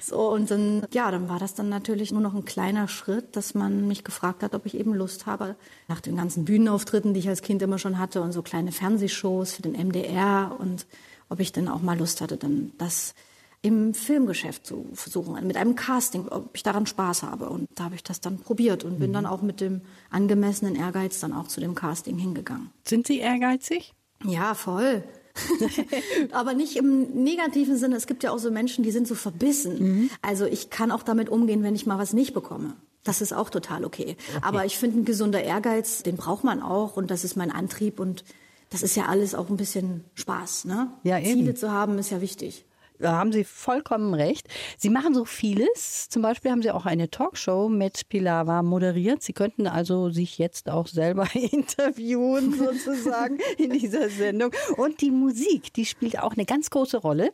So, 0.03 0.31
und 0.31 0.51
dann, 0.51 0.87
ja, 0.93 1.11
dann 1.11 1.31
war 1.31 1.39
das 1.39 1.55
dann 1.55 1.71
natürlich 1.71 2.13
nur 2.13 2.21
noch 2.21 2.35
ein 2.35 2.45
kleiner 2.45 2.87
Schritt, 2.87 3.35
dass 3.35 3.55
man 3.55 3.89
mich 3.89 4.05
gefragt 4.05 4.43
hat, 4.43 4.55
ob 4.55 4.67
ich 4.67 4.77
eben 4.77 4.93
Lust 4.93 5.25
habe, 5.25 5.57
nach 5.89 6.03
den 6.03 6.17
ganzen 6.17 6.45
Bühnenauftritten, 6.45 7.15
die 7.15 7.21
ich 7.21 7.29
als 7.31 7.41
Kind 7.41 7.63
immer 7.63 7.79
schon 7.79 7.99
hatte 7.99 8.21
und 8.21 8.33
so 8.33 8.43
kleine 8.43 8.71
Fernsehshows 8.71 9.55
für 9.55 9.63
den 9.63 9.73
MDR 9.73 10.55
und 10.59 10.87
ob 11.31 11.41
ich 11.41 11.51
dann 11.51 11.69
auch 11.69 11.81
mal 11.81 11.99
Lust 11.99 12.21
hatte, 12.21 12.37
dann 12.37 12.73
das 12.77 13.15
im 13.63 13.95
Filmgeschäft 13.95 14.67
zu 14.67 14.87
versuchen, 14.93 15.47
mit 15.47 15.57
einem 15.57 15.77
Casting, 15.77 16.27
ob 16.29 16.51
ich 16.53 16.65
daran 16.65 16.87
Spaß 16.87 17.23
habe. 17.23 17.49
Und 17.49 17.69
da 17.77 17.85
habe 17.85 17.95
ich 17.95 18.03
das 18.03 18.21
dann 18.21 18.39
probiert 18.39 18.83
und 18.83 18.99
bin 18.99 19.11
mhm. 19.11 19.15
dann 19.15 19.27
auch 19.27 19.41
mit 19.41 19.61
dem 19.61 19.83
angemessenen 20.11 20.75
Ehrgeiz 20.75 21.21
dann 21.21 21.33
auch 21.33 21.47
zu 21.47 21.61
dem 21.61 21.77
Casting 21.77 22.19
hingegangen. 22.19 22.71
Sind 22.85 23.07
Sie 23.07 23.19
ehrgeizig? 23.19 23.95
Ja, 24.25 24.55
voll. 24.55 25.05
Aber 26.33 26.55
nicht 26.55 26.77
im 26.77 27.23
negativen 27.23 27.77
Sinne. 27.77 27.97
Es 27.97 28.09
gibt 28.09 28.25
ja 28.25 28.33
auch 28.33 28.39
so 28.39 28.51
Menschen, 28.51 28.83
die 28.83 28.91
sind 28.91 29.07
so 29.07 29.15
verbissen. 29.15 29.79
Mhm. 29.79 30.11
Also 30.23 30.45
ich 30.45 30.71
kann 30.71 30.91
auch 30.91 31.05
damit 31.05 31.29
umgehen, 31.29 31.63
wenn 31.63 31.77
ich 31.77 31.87
mal 31.87 31.99
was 31.99 32.13
nicht 32.13 32.35
bekomme. 32.35 32.75
Das 33.05 33.21
ist 33.21 33.33
auch 33.33 33.49
total 33.49 33.85
okay. 33.85 34.17
okay. 34.29 34.39
Aber 34.43 34.65
ich 34.65 34.77
finde, 34.77 35.01
ein 35.01 35.05
gesunder 35.05 35.43
Ehrgeiz, 35.43 36.03
den 36.03 36.17
braucht 36.17 36.45
man 36.45 36.63
auch 36.63 36.97
und 36.97 37.11
das 37.11 37.25
ist 37.25 37.37
mein 37.37 37.51
Antrieb 37.51 37.99
und 37.99 38.25
das 38.71 38.83
ist 38.83 38.97
ja 38.97 39.07
alles 39.07 39.35
auch 39.35 39.51
ein 39.51 39.57
bisschen 39.57 40.05
Spaß. 40.15 40.65
Ne? 40.65 40.93
Ja, 41.03 41.19
eben. 41.19 41.41
Ziele 41.41 41.55
zu 41.55 41.71
haben 41.71 41.99
ist 41.99 42.11
ja 42.11 42.21
wichtig. 42.21 42.65
Da 43.03 43.15
haben 43.15 43.33
Sie 43.33 43.43
vollkommen 43.43 44.15
recht. 44.15 44.47
Sie 44.79 44.89
machen 44.89 45.13
so 45.13 45.25
vieles. 45.25 46.09
Zum 46.09 46.23
Beispiel 46.23 46.53
haben 46.53 46.63
Sie 46.63 46.71
auch 46.71 46.87
eine 46.87 47.11
Talkshow 47.11 47.69
mit 47.69 48.09
Pilava 48.09 48.63
moderiert. 48.63 49.23
Sie 49.25 49.33
könnten 49.33 49.67
also 49.67 50.11
sich 50.11 50.39
jetzt 50.39 50.71
auch 50.71 50.87
selber 50.87 51.29
interviewen, 51.35 52.55
sozusagen, 52.57 53.39
in 53.59 53.71
dieser 53.71 54.09
Sendung. 54.09 54.53
Und 54.77 55.01
die 55.01 55.11
Musik, 55.11 55.73
die 55.73 55.85
spielt 55.85 56.21
auch 56.21 56.35
eine 56.35 56.45
ganz 56.45 56.71
große 56.71 56.99
Rolle. 56.99 57.33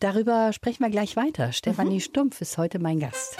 Darüber 0.00 0.52
sprechen 0.52 0.82
wir 0.84 0.90
gleich 0.90 1.16
weiter. 1.16 1.52
Stefanie 1.52 1.94
mhm. 1.94 2.00
Stumpf 2.00 2.42
ist 2.42 2.58
heute 2.58 2.78
mein 2.78 3.00
Gast. 3.00 3.38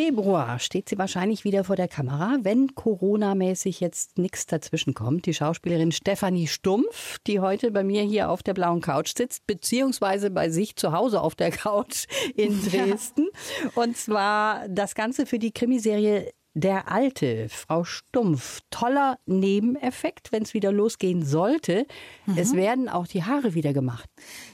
Februar 0.00 0.58
steht 0.58 0.88
sie 0.88 0.96
wahrscheinlich 0.96 1.44
wieder 1.44 1.62
vor 1.62 1.76
der 1.76 1.86
Kamera, 1.86 2.38
wenn 2.40 2.74
Corona-mäßig 2.74 3.80
jetzt 3.80 4.16
nichts 4.16 4.46
dazwischen 4.46 4.94
kommt. 4.94 5.26
Die 5.26 5.34
Schauspielerin 5.34 5.92
Stefanie 5.92 6.46
Stumpf, 6.46 7.18
die 7.26 7.40
heute 7.40 7.70
bei 7.70 7.84
mir 7.84 8.02
hier 8.02 8.30
auf 8.30 8.42
der 8.42 8.54
blauen 8.54 8.80
Couch 8.80 9.12
sitzt, 9.14 9.46
beziehungsweise 9.46 10.30
bei 10.30 10.48
sich 10.48 10.74
zu 10.76 10.92
Hause 10.92 11.20
auf 11.20 11.34
der 11.34 11.50
Couch 11.50 12.06
in 12.34 12.62
Dresden. 12.62 13.28
Ja. 13.62 13.82
Und 13.82 13.94
zwar 13.98 14.66
das 14.70 14.94
Ganze 14.94 15.26
für 15.26 15.38
die 15.38 15.52
Krimiserie 15.52 16.32
der 16.54 16.90
alte, 16.90 17.48
Frau 17.48 17.84
Stumpf, 17.84 18.60
toller 18.70 19.18
Nebeneffekt, 19.26 20.32
wenn 20.32 20.42
es 20.42 20.52
wieder 20.52 20.72
losgehen 20.72 21.24
sollte. 21.24 21.86
Mhm. 22.26 22.38
Es 22.38 22.54
werden 22.54 22.88
auch 22.88 23.06
die 23.06 23.22
Haare 23.22 23.54
wieder 23.54 23.72
gemacht. 23.72 24.08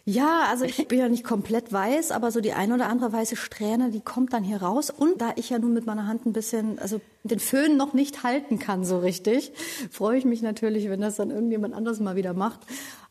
Ja, 0.05 0.45
also 0.51 0.65
ich 0.65 0.87
bin 0.89 0.99
ja 0.99 1.09
nicht 1.09 1.25
komplett 1.25 1.73
weiß, 1.73 2.11
aber 2.11 2.31
so 2.31 2.41
die 2.41 2.53
ein 2.53 2.73
oder 2.73 2.89
andere 2.89 3.13
weiße 3.13 3.37
Strähne, 3.37 3.91
die 3.91 4.01
kommt 4.01 4.35
dann 4.35 4.45
hier 4.45 4.63
raus. 4.63 4.91
Und 4.91 5.21
da 5.23 5.33
ich 5.37 5.49
ja 5.49 5.59
nun 5.59 5.73
mit 5.73 5.87
meiner 5.87 6.07
Hand 6.07 6.27
ein 6.27 6.33
bisschen, 6.35 6.79
also 6.79 7.01
den 7.25 7.41
Föhn 7.41 7.77
noch 7.77 7.95
nicht 7.95 8.23
halten 8.23 8.59
kann 8.59 8.85
so 8.85 8.99
richtig, 8.99 9.53
freue 9.91 10.19
ich 10.19 10.25
mich 10.27 10.43
natürlich, 10.43 10.89
wenn 10.91 11.01
das 11.01 11.17
dann 11.17 11.31
irgendjemand 11.31 11.75
anders 11.75 11.99
mal 11.99 12.15
wieder 12.15 12.35
macht. 12.35 12.61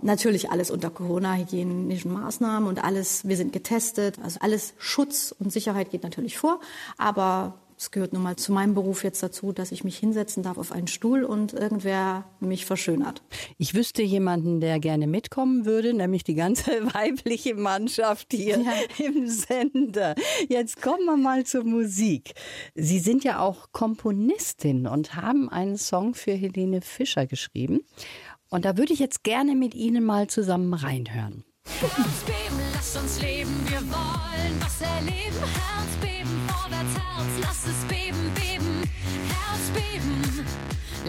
Natürlich 0.01 0.51
alles 0.51 0.69
unter 0.69 0.91
Corona-hygienischen 0.91 2.13
Maßnahmen 2.13 2.69
und 2.69 2.83
alles, 2.83 3.27
wir 3.27 3.35
sind 3.35 3.51
getestet, 3.51 4.19
also 4.23 4.39
alles 4.41 4.75
Schutz 4.77 5.35
und 5.37 5.51
Sicherheit 5.51 5.89
geht 5.89 6.03
natürlich 6.03 6.37
vor, 6.37 6.59
aber 6.97 7.55
es 7.77 7.91
gehört 7.91 8.13
nun 8.13 8.23
mal 8.23 8.35
zu 8.37 8.53
meinem 8.53 8.73
Beruf 8.73 9.03
jetzt 9.03 9.21
dazu, 9.21 9.51
dass 9.51 9.71
ich 9.71 9.83
mich 9.83 9.97
hinsetzen 9.97 10.43
darf 10.43 10.57
auf 10.57 10.71
einen 10.71 10.87
Stuhl 10.87 11.23
und 11.23 11.53
irgendwer 11.53 12.23
mich 12.39 12.65
verschönert. 12.65 13.21
Ich 13.57 13.73
wüsste 13.73 14.01
jemanden, 14.01 14.61
der 14.61 14.79
gerne 14.79 15.07
mitkommen 15.07 15.65
würde, 15.65 15.93
nämlich 15.93 16.23
die 16.23 16.35
ganze 16.35 16.71
weibliche 16.93 17.55
Mannschaft 17.55 18.27
hier 18.31 18.59
ja. 18.59 18.73
im 19.05 19.27
Sender. 19.27 20.15
Jetzt 20.47 20.81
kommen 20.81 21.05
wir 21.05 21.17
mal 21.17 21.45
zur 21.45 21.65
Musik. 21.65 22.33
Sie 22.75 22.99
sind 22.99 23.23
ja 23.23 23.39
auch 23.39 23.71
Komponistin 23.71 24.87
und 24.87 25.15
haben 25.15 25.49
einen 25.49 25.77
Song 25.77 26.13
für 26.15 26.31
Helene 26.31 26.81
Fischer 26.81 27.27
geschrieben. 27.27 27.81
Und 28.49 28.63
da 28.63 28.77
würde 28.77 28.93
ich 28.93 28.99
jetzt 28.99 29.23
gerne 29.23 29.55
mit 29.55 29.75
Ihnen 29.75 30.05
mal 30.05 30.27
zusammen 30.27 30.73
reinhören. 30.73 31.43
Herzbeben, 31.67 32.59
lass 32.73 32.95
uns 32.95 33.21
leben, 33.21 33.65
wir 33.67 33.81
wollen 33.81 34.61
was 34.61 34.81
erleben. 34.81 35.35
Herzbeben, 35.35 36.47
vorwärts, 36.47 36.93
Herz, 36.95 37.27
lass 37.41 37.65
es 37.65 37.83
beben, 37.89 38.31
beben. 38.33 38.83
Herzbeben, 39.27 40.45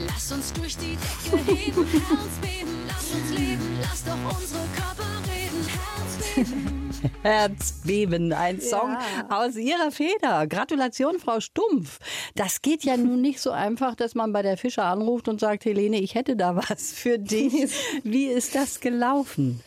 lass 0.06 0.32
uns 0.32 0.52
durch 0.52 0.76
die 0.76 0.96
Decke 0.96 1.38
heben. 1.44 1.86
Herzbeben, 1.86 2.86
lass 2.88 3.12
uns 3.12 3.38
leben, 3.38 3.78
lass 3.80 4.04
doch 4.04 4.38
unsere 4.38 4.64
Körper 4.74 5.06
reden. 5.30 5.66
Herzbeben. 5.68 6.90
Herzbeben, 7.22 8.32
ein 8.32 8.60
Song 8.60 8.90
ja. 8.90 9.26
aus 9.28 9.56
Ihrer 9.56 9.92
Feder. 9.92 10.46
Gratulation, 10.46 11.18
Frau 11.20 11.40
Stumpf. 11.40 11.98
Das 12.34 12.60
geht 12.60 12.84
ja 12.84 12.96
nun 12.96 13.20
nicht 13.20 13.40
so 13.40 13.50
einfach, 13.50 13.94
dass 13.94 14.14
man 14.14 14.32
bei 14.32 14.42
der 14.42 14.56
Fischer 14.56 14.84
anruft 14.84 15.28
und 15.28 15.38
sagt, 15.38 15.64
Helene, 15.64 16.00
ich 16.00 16.14
hätte 16.14 16.34
da 16.34 16.56
was 16.56 16.92
für 16.92 17.18
dich. 17.18 17.72
Wie 18.02 18.26
ist 18.26 18.54
das 18.54 18.80
gelaufen? 18.80 19.62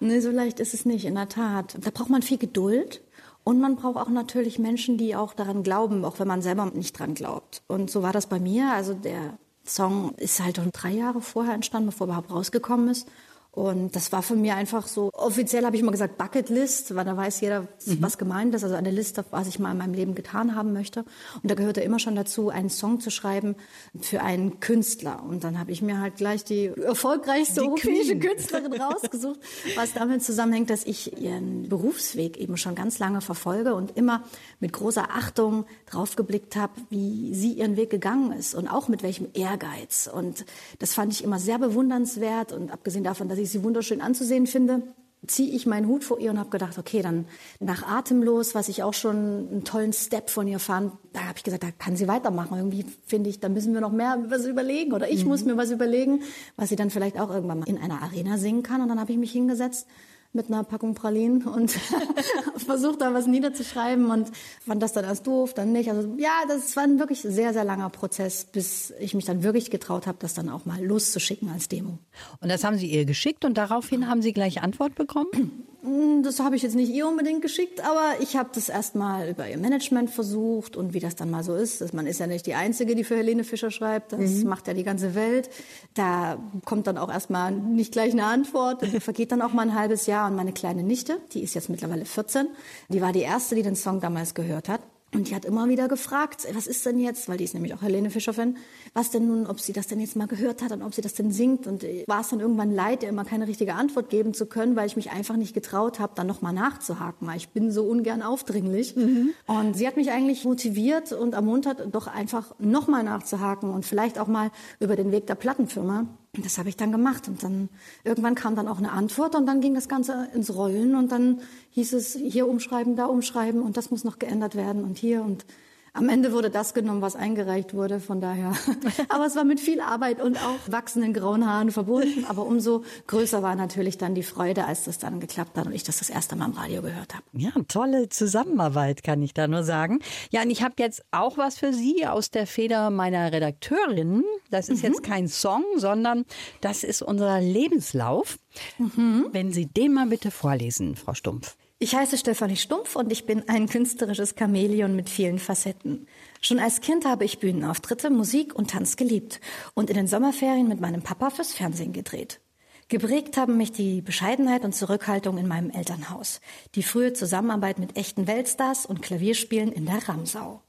Nee, 0.00 0.20
so 0.20 0.30
leicht 0.30 0.60
ist 0.60 0.72
es 0.72 0.86
nicht, 0.86 1.04
in 1.04 1.14
der 1.14 1.28
Tat. 1.28 1.76
Da 1.78 1.90
braucht 1.90 2.08
man 2.08 2.22
viel 2.22 2.38
Geduld. 2.38 3.02
Und 3.44 3.60
man 3.60 3.76
braucht 3.76 3.96
auch 3.96 4.08
natürlich 4.08 4.58
Menschen, 4.58 4.98
die 4.98 5.16
auch 5.16 5.34
daran 5.34 5.62
glauben, 5.62 6.04
auch 6.04 6.18
wenn 6.18 6.28
man 6.28 6.42
selber 6.42 6.66
nicht 6.66 6.98
dran 6.98 7.14
glaubt. 7.14 7.62
Und 7.68 7.90
so 7.90 8.02
war 8.02 8.12
das 8.12 8.26
bei 8.26 8.38
mir. 8.38 8.72
Also 8.72 8.94
der 8.94 9.38
Song 9.64 10.14
ist 10.16 10.42
halt 10.42 10.56
schon 10.56 10.70
drei 10.72 10.90
Jahre 10.90 11.20
vorher 11.20 11.54
entstanden, 11.54 11.90
bevor 11.90 12.06
er 12.06 12.10
überhaupt 12.10 12.30
rausgekommen 12.30 12.88
ist. 12.88 13.08
Und 13.52 13.96
das 13.96 14.12
war 14.12 14.22
von 14.22 14.40
mir 14.40 14.54
einfach 14.54 14.86
so, 14.86 15.10
offiziell 15.12 15.64
habe 15.64 15.74
ich 15.74 15.82
immer 15.82 15.90
gesagt 15.90 16.16
Bucketlist, 16.18 16.94
weil 16.94 17.04
da 17.04 17.16
weiß 17.16 17.40
jeder, 17.40 17.62
mhm. 17.62 17.98
was 18.00 18.16
gemeint 18.16 18.54
ist. 18.54 18.62
Also 18.62 18.76
eine 18.76 18.92
Liste, 18.92 19.24
was 19.30 19.48
ich 19.48 19.58
mal 19.58 19.72
in 19.72 19.78
meinem 19.78 19.94
Leben 19.94 20.14
getan 20.14 20.54
haben 20.54 20.72
möchte. 20.72 21.00
Und 21.42 21.50
da 21.50 21.56
gehörte 21.56 21.80
immer 21.80 21.98
schon 21.98 22.14
dazu, 22.14 22.50
einen 22.50 22.70
Song 22.70 23.00
zu 23.00 23.10
schreiben 23.10 23.56
für 24.00 24.22
einen 24.22 24.60
Künstler. 24.60 25.24
Und 25.28 25.42
dann 25.42 25.58
habe 25.58 25.72
ich 25.72 25.82
mir 25.82 26.00
halt 26.00 26.16
gleich 26.16 26.44
die 26.44 26.66
erfolgreichste 26.66 27.62
die 27.62 27.66
europäische 27.66 28.18
Queen. 28.18 28.20
Künstlerin 28.20 28.72
rausgesucht, 28.72 29.40
was 29.74 29.94
damit 29.94 30.22
zusammenhängt, 30.22 30.70
dass 30.70 30.84
ich 30.84 31.20
ihren 31.20 31.68
Berufsweg 31.68 32.36
eben 32.36 32.56
schon 32.56 32.76
ganz 32.76 33.00
lange 33.00 33.20
verfolge 33.20 33.74
und 33.74 33.96
immer 33.96 34.22
mit 34.60 34.72
großer 34.72 35.08
Achtung 35.10 35.64
drauf 35.86 36.14
geblickt 36.14 36.54
habe, 36.54 36.74
wie 36.88 37.34
sie 37.34 37.54
ihren 37.54 37.76
Weg 37.76 37.90
gegangen 37.90 38.30
ist 38.30 38.54
und 38.54 38.68
auch 38.68 38.86
mit 38.86 39.02
welchem 39.02 39.26
Ehrgeiz. 39.34 40.08
Und 40.12 40.44
das 40.78 40.94
fand 40.94 41.12
ich 41.12 41.24
immer 41.24 41.40
sehr 41.40 41.58
bewundernswert. 41.58 42.52
Und 42.52 42.70
abgesehen 42.70 43.02
davon, 43.02 43.28
dass 43.28 43.39
ich 43.40 43.50
sie 43.50 43.64
wunderschön 43.64 44.00
anzusehen 44.00 44.46
finde, 44.46 44.82
ziehe 45.26 45.54
ich 45.54 45.66
meinen 45.66 45.86
Hut 45.86 46.02
vor 46.02 46.18
ihr 46.18 46.30
und 46.30 46.38
habe 46.38 46.50
gedacht, 46.50 46.78
okay, 46.78 47.02
dann 47.02 47.26
nach 47.58 47.86
Atemlos, 47.86 48.54
was 48.54 48.68
ich 48.68 48.82
auch 48.82 48.94
schon 48.94 49.16
einen 49.16 49.64
tollen 49.64 49.92
Step 49.92 50.30
von 50.30 50.48
ihr 50.48 50.58
fand, 50.58 50.92
da 51.12 51.20
habe 51.20 51.36
ich 51.36 51.44
gesagt, 51.44 51.62
da 51.62 51.70
kann 51.70 51.96
sie 51.96 52.08
weitermachen. 52.08 52.56
Irgendwie 52.56 52.86
finde 53.06 53.28
ich, 53.28 53.38
da 53.38 53.48
müssen 53.48 53.74
wir 53.74 53.80
noch 53.80 53.92
mehr 53.92 54.18
was 54.28 54.46
überlegen 54.46 54.92
oder 54.92 55.10
ich 55.10 55.24
mhm. 55.24 55.30
muss 55.30 55.44
mir 55.44 55.56
was 55.56 55.70
überlegen, 55.70 56.22
was 56.56 56.70
sie 56.70 56.76
dann 56.76 56.90
vielleicht 56.90 57.20
auch 57.20 57.30
irgendwann 57.30 57.60
mal 57.60 57.68
in 57.68 57.78
einer 57.78 58.02
Arena 58.02 58.38
singen 58.38 58.62
kann. 58.62 58.80
Und 58.80 58.88
dann 58.88 59.00
habe 59.00 59.12
ich 59.12 59.18
mich 59.18 59.32
hingesetzt 59.32 59.86
mit 60.32 60.46
einer 60.46 60.62
Packung 60.62 60.94
Pralinen 60.94 61.42
und 61.42 61.70
versucht 62.56 63.00
da 63.00 63.12
was 63.12 63.26
niederzuschreiben 63.26 64.10
und 64.10 64.30
fand 64.64 64.82
das 64.82 64.92
dann 64.92 65.04
erst 65.04 65.26
doof, 65.26 65.54
dann 65.54 65.72
nicht. 65.72 65.90
Also 65.90 66.14
ja, 66.18 66.42
das 66.48 66.76
war 66.76 66.84
ein 66.84 66.98
wirklich 66.98 67.22
sehr, 67.22 67.52
sehr 67.52 67.64
langer 67.64 67.90
Prozess, 67.90 68.44
bis 68.44 68.92
ich 69.00 69.14
mich 69.14 69.24
dann 69.24 69.42
wirklich 69.42 69.70
getraut 69.70 70.06
habe, 70.06 70.18
das 70.20 70.34
dann 70.34 70.48
auch 70.48 70.66
mal 70.66 70.84
loszuschicken 70.84 71.50
als 71.50 71.68
Demo. 71.68 71.98
Und 72.40 72.48
das 72.48 72.64
haben 72.64 72.78
Sie 72.78 72.86
ihr 72.86 73.04
geschickt 73.04 73.44
und 73.44 73.58
daraufhin 73.58 74.08
haben 74.08 74.22
Sie 74.22 74.32
gleich 74.32 74.62
Antwort 74.62 74.94
bekommen? 74.94 75.66
Hm, 75.82 76.22
das 76.22 76.40
habe 76.40 76.56
ich 76.56 76.62
jetzt 76.62 76.74
nicht 76.74 76.92
ihr 76.92 77.08
unbedingt 77.08 77.40
geschickt, 77.40 77.80
aber 77.80 78.20
ich 78.20 78.36
habe 78.36 78.50
das 78.54 78.68
erstmal 78.68 79.30
über 79.30 79.48
ihr 79.48 79.56
Management 79.56 80.10
versucht 80.10 80.76
und 80.76 80.92
wie 80.92 81.00
das 81.00 81.16
dann 81.16 81.30
mal 81.30 81.42
so 81.42 81.54
ist. 81.54 81.94
Man 81.94 82.06
ist 82.06 82.20
ja 82.20 82.26
nicht 82.26 82.44
die 82.44 82.54
Einzige, 82.54 82.94
die 82.94 83.02
für 83.02 83.16
Helene 83.16 83.44
Fischer 83.44 83.70
schreibt. 83.70 84.12
Das 84.12 84.20
mhm. 84.20 84.48
macht 84.48 84.68
ja 84.68 84.74
die 84.74 84.84
ganze 84.84 85.14
Welt. 85.14 85.48
Da 85.94 86.38
kommt 86.66 86.86
dann 86.86 86.98
auch 86.98 87.10
erstmal 87.10 87.52
nicht 87.52 87.92
gleich 87.92 88.12
eine 88.12 88.24
Antwort. 88.24 88.82
Da 88.82 89.00
vergeht 89.00 89.32
dann 89.32 89.40
auch 89.40 89.54
mal 89.54 89.62
ein 89.62 89.74
halbes 89.74 90.06
Jahr. 90.06 90.19
Und 90.26 90.36
meine 90.36 90.52
kleine 90.52 90.82
Nichte, 90.82 91.20
die 91.32 91.42
ist 91.42 91.54
jetzt 91.54 91.68
mittlerweile 91.68 92.04
14, 92.04 92.48
die 92.88 93.00
war 93.00 93.12
die 93.12 93.20
erste, 93.20 93.54
die 93.54 93.62
den 93.62 93.76
Song 93.76 94.00
damals 94.00 94.34
gehört 94.34 94.68
hat. 94.68 94.80
Und 95.12 95.28
die 95.28 95.34
hat 95.34 95.44
immer 95.44 95.68
wieder 95.68 95.88
gefragt, 95.88 96.46
was 96.54 96.68
ist 96.68 96.86
denn 96.86 97.00
jetzt, 97.00 97.28
weil 97.28 97.36
die 97.36 97.42
ist 97.42 97.54
nämlich 97.54 97.74
auch 97.74 97.82
Helene 97.82 98.10
Fischer-Fan, 98.10 98.56
was 98.94 99.10
denn 99.10 99.26
nun, 99.26 99.48
ob 99.48 99.58
sie 99.58 99.72
das 99.72 99.88
denn 99.88 99.98
jetzt 99.98 100.14
mal 100.14 100.28
gehört 100.28 100.62
hat 100.62 100.70
und 100.70 100.82
ob 100.82 100.94
sie 100.94 101.00
das 101.00 101.14
denn 101.14 101.32
singt. 101.32 101.66
Und 101.66 101.84
war 102.06 102.20
es 102.20 102.28
dann 102.28 102.38
irgendwann 102.38 102.72
leid, 102.72 103.02
ihr 103.02 103.08
immer 103.08 103.24
keine 103.24 103.48
richtige 103.48 103.74
Antwort 103.74 104.08
geben 104.08 104.34
zu 104.34 104.46
können, 104.46 104.76
weil 104.76 104.86
ich 104.86 104.94
mich 104.94 105.10
einfach 105.10 105.36
nicht 105.36 105.52
getraut 105.52 105.98
habe, 105.98 106.12
dann 106.14 106.28
nochmal 106.28 106.52
nachzuhaken, 106.52 107.26
weil 107.26 107.38
ich 107.38 107.48
bin 107.48 107.72
so 107.72 107.84
ungern 107.84 108.22
aufdringlich. 108.22 108.94
Mhm. 108.94 109.30
Und 109.46 109.76
sie 109.76 109.88
hat 109.88 109.96
mich 109.96 110.12
eigentlich 110.12 110.44
motiviert 110.44 111.12
und 111.12 111.34
ermuntert, 111.34 111.82
doch 111.92 112.06
einfach 112.06 112.54
nochmal 112.60 113.02
nachzuhaken 113.02 113.70
und 113.70 113.84
vielleicht 113.84 114.16
auch 114.16 114.28
mal 114.28 114.52
über 114.78 114.94
den 114.94 115.10
Weg 115.10 115.26
der 115.26 115.34
Plattenfirma 115.34 116.06
das 116.32 116.58
habe 116.58 116.68
ich 116.68 116.76
dann 116.76 116.92
gemacht. 116.92 117.28
Und 117.28 117.42
dann 117.42 117.68
irgendwann 118.04 118.34
kam 118.34 118.56
dann 118.56 118.68
auch 118.68 118.78
eine 118.78 118.92
Antwort 118.92 119.34
und 119.34 119.46
dann 119.46 119.60
ging 119.60 119.74
das 119.74 119.88
Ganze 119.88 120.28
ins 120.34 120.54
Rollen 120.54 120.94
und 120.94 121.10
dann 121.10 121.40
hieß 121.70 121.92
es 121.92 122.14
hier 122.14 122.48
umschreiben, 122.48 122.96
da 122.96 123.06
umschreiben 123.06 123.62
und 123.62 123.76
das 123.76 123.90
muss 123.90 124.04
noch 124.04 124.18
geändert 124.18 124.54
werden 124.54 124.84
und 124.84 124.98
hier 124.98 125.22
und 125.22 125.44
am 125.92 126.08
Ende 126.08 126.32
wurde 126.32 126.50
das 126.50 126.74
genommen, 126.74 127.02
was 127.02 127.16
eingereicht 127.16 127.74
wurde, 127.74 128.00
von 128.00 128.20
daher. 128.20 128.52
Aber 129.08 129.26
es 129.26 129.34
war 129.36 129.44
mit 129.44 129.60
viel 129.60 129.80
Arbeit 129.80 130.20
und 130.20 130.36
auch 130.36 130.58
wachsenden 130.72 131.12
grauen 131.12 131.46
Haaren 131.46 131.70
verbunden. 131.70 132.24
Aber 132.28 132.46
umso 132.46 132.84
größer 133.06 133.42
war 133.42 133.54
natürlich 133.56 133.98
dann 133.98 134.14
die 134.14 134.22
Freude, 134.22 134.66
als 134.66 134.84
das 134.84 134.98
dann 134.98 135.20
geklappt 135.20 135.56
hat 135.56 135.66
und 135.66 135.72
ich 135.72 135.82
das 135.82 135.98
das 135.98 136.10
erste 136.10 136.36
Mal 136.36 136.46
im 136.46 136.52
Radio 136.52 136.82
gehört 136.82 137.14
habe. 137.14 137.24
Ja, 137.32 137.50
tolle 137.68 138.08
Zusammenarbeit, 138.08 139.02
kann 139.02 139.20
ich 139.22 139.34
da 139.34 139.48
nur 139.48 139.64
sagen. 139.64 140.00
Ja, 140.30 140.42
und 140.42 140.50
ich 140.50 140.62
habe 140.62 140.74
jetzt 140.78 141.02
auch 141.10 141.38
was 141.38 141.58
für 141.58 141.72
Sie 141.72 142.06
aus 142.06 142.30
der 142.30 142.46
Feder 142.46 142.90
meiner 142.90 143.32
Redakteurin. 143.32 144.24
Das 144.50 144.68
ist 144.68 144.82
mhm. 144.82 144.90
jetzt 144.90 145.02
kein 145.02 145.28
Song, 145.28 145.64
sondern 145.76 146.24
das 146.60 146.84
ist 146.84 147.02
unser 147.02 147.40
Lebenslauf. 147.40 148.38
Mhm. 148.78 149.26
Wenn 149.32 149.52
Sie 149.52 149.66
den 149.66 149.92
mal 149.92 150.06
bitte 150.06 150.30
vorlesen, 150.30 150.96
Frau 150.96 151.14
Stumpf. 151.14 151.56
Ich 151.82 151.94
heiße 151.94 152.18
Stefanie 152.18 152.58
Stumpf 152.58 152.94
und 152.94 153.10
ich 153.10 153.24
bin 153.24 153.48
ein 153.48 153.66
künstlerisches 153.66 154.34
Chamäleon 154.38 154.94
mit 154.94 155.08
vielen 155.08 155.38
Facetten. 155.38 156.06
Schon 156.42 156.58
als 156.58 156.82
Kind 156.82 157.06
habe 157.06 157.24
ich 157.24 157.38
Bühnenauftritte, 157.38 158.10
Musik 158.10 158.54
und 158.54 158.72
Tanz 158.72 158.96
geliebt 158.96 159.40
und 159.72 159.88
in 159.88 159.96
den 159.96 160.06
Sommerferien 160.06 160.68
mit 160.68 160.78
meinem 160.78 161.00
Papa 161.00 161.30
fürs 161.30 161.54
Fernsehen 161.54 161.94
gedreht. 161.94 162.42
Geprägt 162.88 163.38
haben 163.38 163.56
mich 163.56 163.72
die 163.72 164.02
Bescheidenheit 164.02 164.66
und 164.66 164.74
Zurückhaltung 164.74 165.38
in 165.38 165.48
meinem 165.48 165.70
Elternhaus, 165.70 166.42
die 166.74 166.82
frühe 166.82 167.14
Zusammenarbeit 167.14 167.78
mit 167.78 167.96
echten 167.96 168.26
Weltstars 168.26 168.84
und 168.84 169.00
Klavierspielen 169.00 169.72
in 169.72 169.86
der 169.86 170.06
Ramsau. 170.06 170.60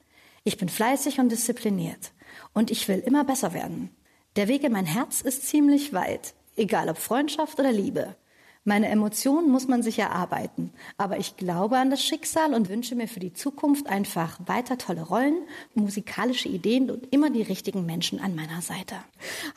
Ich 0.46 0.56
bin 0.56 0.70
fleißig 0.70 1.20
und 1.20 1.30
diszipliniert 1.30 2.14
und 2.54 2.72
ich 2.72 2.88
will 2.88 3.00
immer 3.00 3.26
besser 3.26 3.54
werden. 3.54 3.90
Der 4.38 4.48
Weg 4.48 4.64
in 4.64 4.72
mein 4.72 4.86
Herz 4.86 5.20
ist 5.20 5.46
ziemlich 5.46 5.92
weit, 5.92 6.36
egal 6.56 6.88
ob 6.88 6.98
Freundschaft 6.98 7.60
oder 7.60 7.74
Liebe. 7.74 8.16
Meine 8.64 8.90
Emotionen 8.90 9.50
muss 9.50 9.68
man 9.68 9.82
sich 9.82 9.98
erarbeiten, 9.98 10.72
aber 10.96 11.18
ich 11.18 11.36
glaube 11.36 11.78
an 11.78 11.90
das 11.90 12.04
Schicksal 12.04 12.54
und 12.54 12.70
wünsche 12.70 12.94
mir 12.94 13.08
für 13.08 13.20
die 13.20 13.34
Zukunft 13.34 13.88
einfach 13.88 14.38
weiter 14.46 14.78
tolle 14.78 15.02
Rollen, 15.02 15.34
musikalische 15.74 16.48
Ideen 16.48 16.92
und 16.92 17.12
immer 17.12 17.32
die 17.32 17.42
richtigen 17.42 17.88
Menschen 17.88 18.20
an 18.20 18.36
meiner 18.36 18.62
Seite. 18.62 18.98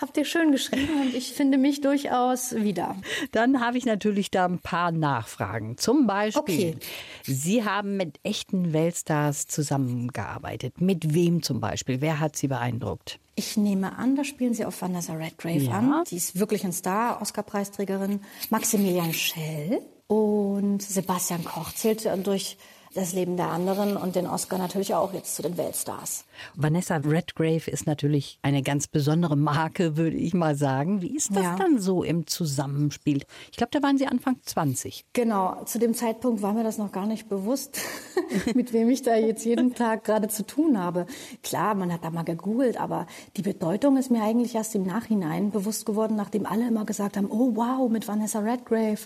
Habt 0.01 0.17
ihr 0.17 0.25
schön 0.25 0.53
geschrieben 0.53 1.03
und 1.03 1.15
ich 1.15 1.35
finde 1.35 1.59
mich 1.59 1.83
durchaus 1.83 2.55
wieder. 2.55 2.97
Dann 3.31 3.61
habe 3.61 3.77
ich 3.77 3.85
natürlich 3.85 4.31
da 4.31 4.47
ein 4.47 4.59
paar 4.59 4.91
Nachfragen. 4.91 5.77
Zum 5.77 6.07
Beispiel, 6.07 6.71
okay. 6.71 6.77
Sie 7.25 7.63
haben 7.63 7.99
mit 7.99 8.21
echten 8.23 8.73
Weltstars 8.73 9.47
zusammengearbeitet. 9.49 10.81
Mit 10.81 11.13
wem 11.13 11.43
zum 11.43 11.61
Beispiel? 11.61 12.01
Wer 12.01 12.21
hat 12.21 12.37
Sie 12.37 12.49
beeindruckt? 12.49 13.21
Ich 13.37 13.57
nehme 13.57 13.99
an, 13.99 14.17
da 14.17 14.25
spielen 14.25 14.55
Sie 14.55 14.65
auf 14.65 14.81
Vanessa 14.81 15.15
Redgrave 15.15 15.59
ja. 15.65 15.73
an. 15.73 16.05
Die 16.11 16.17
ist 16.17 16.39
wirklich 16.39 16.65
ein 16.65 16.73
Star, 16.73 17.21
Oscar-Preisträgerin. 17.21 18.21
Maximilian 18.51 19.13
Schell 19.13 19.83
und 20.07 20.83
Sebastian 20.83 21.45
Koch 21.45 21.73
zählt 21.73 22.09
durch 22.25 22.57
das 22.95 23.13
Leben 23.13 23.37
der 23.37 23.49
anderen 23.51 23.97
und 23.97 24.17
den 24.17 24.27
Oscar 24.27 24.59
natürlich 24.59 24.95
auch 24.95 25.13
jetzt 25.13 25.35
zu 25.35 25.43
den 25.43 25.57
Weltstars. 25.57 26.25
Vanessa 26.55 26.97
Redgrave 26.97 27.71
ist 27.71 27.87
natürlich 27.87 28.39
eine 28.43 28.63
ganz 28.63 28.87
besondere 28.87 29.37
Marke, 29.37 29.97
würde 29.97 30.17
ich 30.17 30.33
mal 30.33 30.55
sagen. 30.55 31.03
Wie 31.03 31.15
ist 31.15 31.35
das 31.35 31.43
ja. 31.43 31.57
dann 31.57 31.79
so 31.79 32.03
im 32.03 32.27
Zusammenspiel? 32.27 33.23
Ich 33.51 33.57
glaube, 33.57 33.71
da 33.73 33.83
waren 33.83 33.99
Sie 33.99 34.07
Anfang 34.07 34.37
20. 34.43 35.05
Genau, 35.13 35.63
zu 35.65 35.79
dem 35.79 35.95
Zeitpunkt 35.95 36.43
war 36.43 36.53
mir 36.53 36.65
das 36.65 36.79
noch 36.79 36.93
gar 36.93 37.07
nicht 37.07 37.29
bewusst, 37.29 37.81
mit 38.55 38.73
wem 38.73 38.89
ich 38.89 39.03
da 39.03 39.17
jetzt 39.17 39.45
jeden 39.45 39.75
Tag 39.75 40.05
gerade 40.05 40.29
zu 40.29 40.47
tun 40.47 40.79
habe. 40.79 41.07
Klar, 41.43 41.75
man 41.75 41.93
hat 41.93 42.05
da 42.05 42.11
mal 42.11 42.23
gegoogelt, 42.23 42.81
aber 42.81 43.07
die 43.37 43.43
Bedeutung 43.43 43.97
ist 43.97 44.11
mir 44.11 44.23
eigentlich 44.23 44.55
erst 44.55 44.75
im 44.75 44.85
Nachhinein 44.85 45.51
bewusst 45.51 45.85
geworden, 45.85 46.17
nachdem 46.17 46.47
alle 46.47 46.69
immer 46.69 46.85
gesagt 46.85 47.17
haben, 47.17 47.31
oh 47.31 47.53
wow, 47.55 47.91
mit 47.91 48.07
Vanessa 48.07 48.39
Redgrave. 48.41 49.01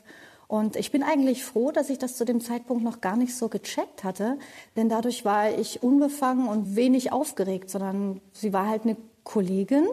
Und 0.49 0.76
ich 0.76 0.90
bin 0.90 1.02
eigentlich 1.02 1.45
froh, 1.45 1.73
dass 1.73 1.90
ich 1.90 1.99
das 1.99 2.17
zu 2.17 2.25
dem 2.25 2.40
Zeitpunkt 2.40 2.83
noch 2.83 3.02
gar 3.02 3.17
nicht 3.17 3.37
so 3.37 3.49
gecheckt 3.49 4.02
hatte, 4.02 4.38
denn 4.76 4.88
dadurch 4.88 5.26
war 5.26 5.50
ich 5.50 5.83
unbefangen 5.83 6.49
und 6.49 6.75
wenig 6.75 7.12
aufgeregt, 7.12 7.69
sondern 7.69 8.23
sie 8.33 8.55
war 8.55 8.67
halt 8.67 8.85
eine 8.85 8.97
Kollegin. 9.25 9.87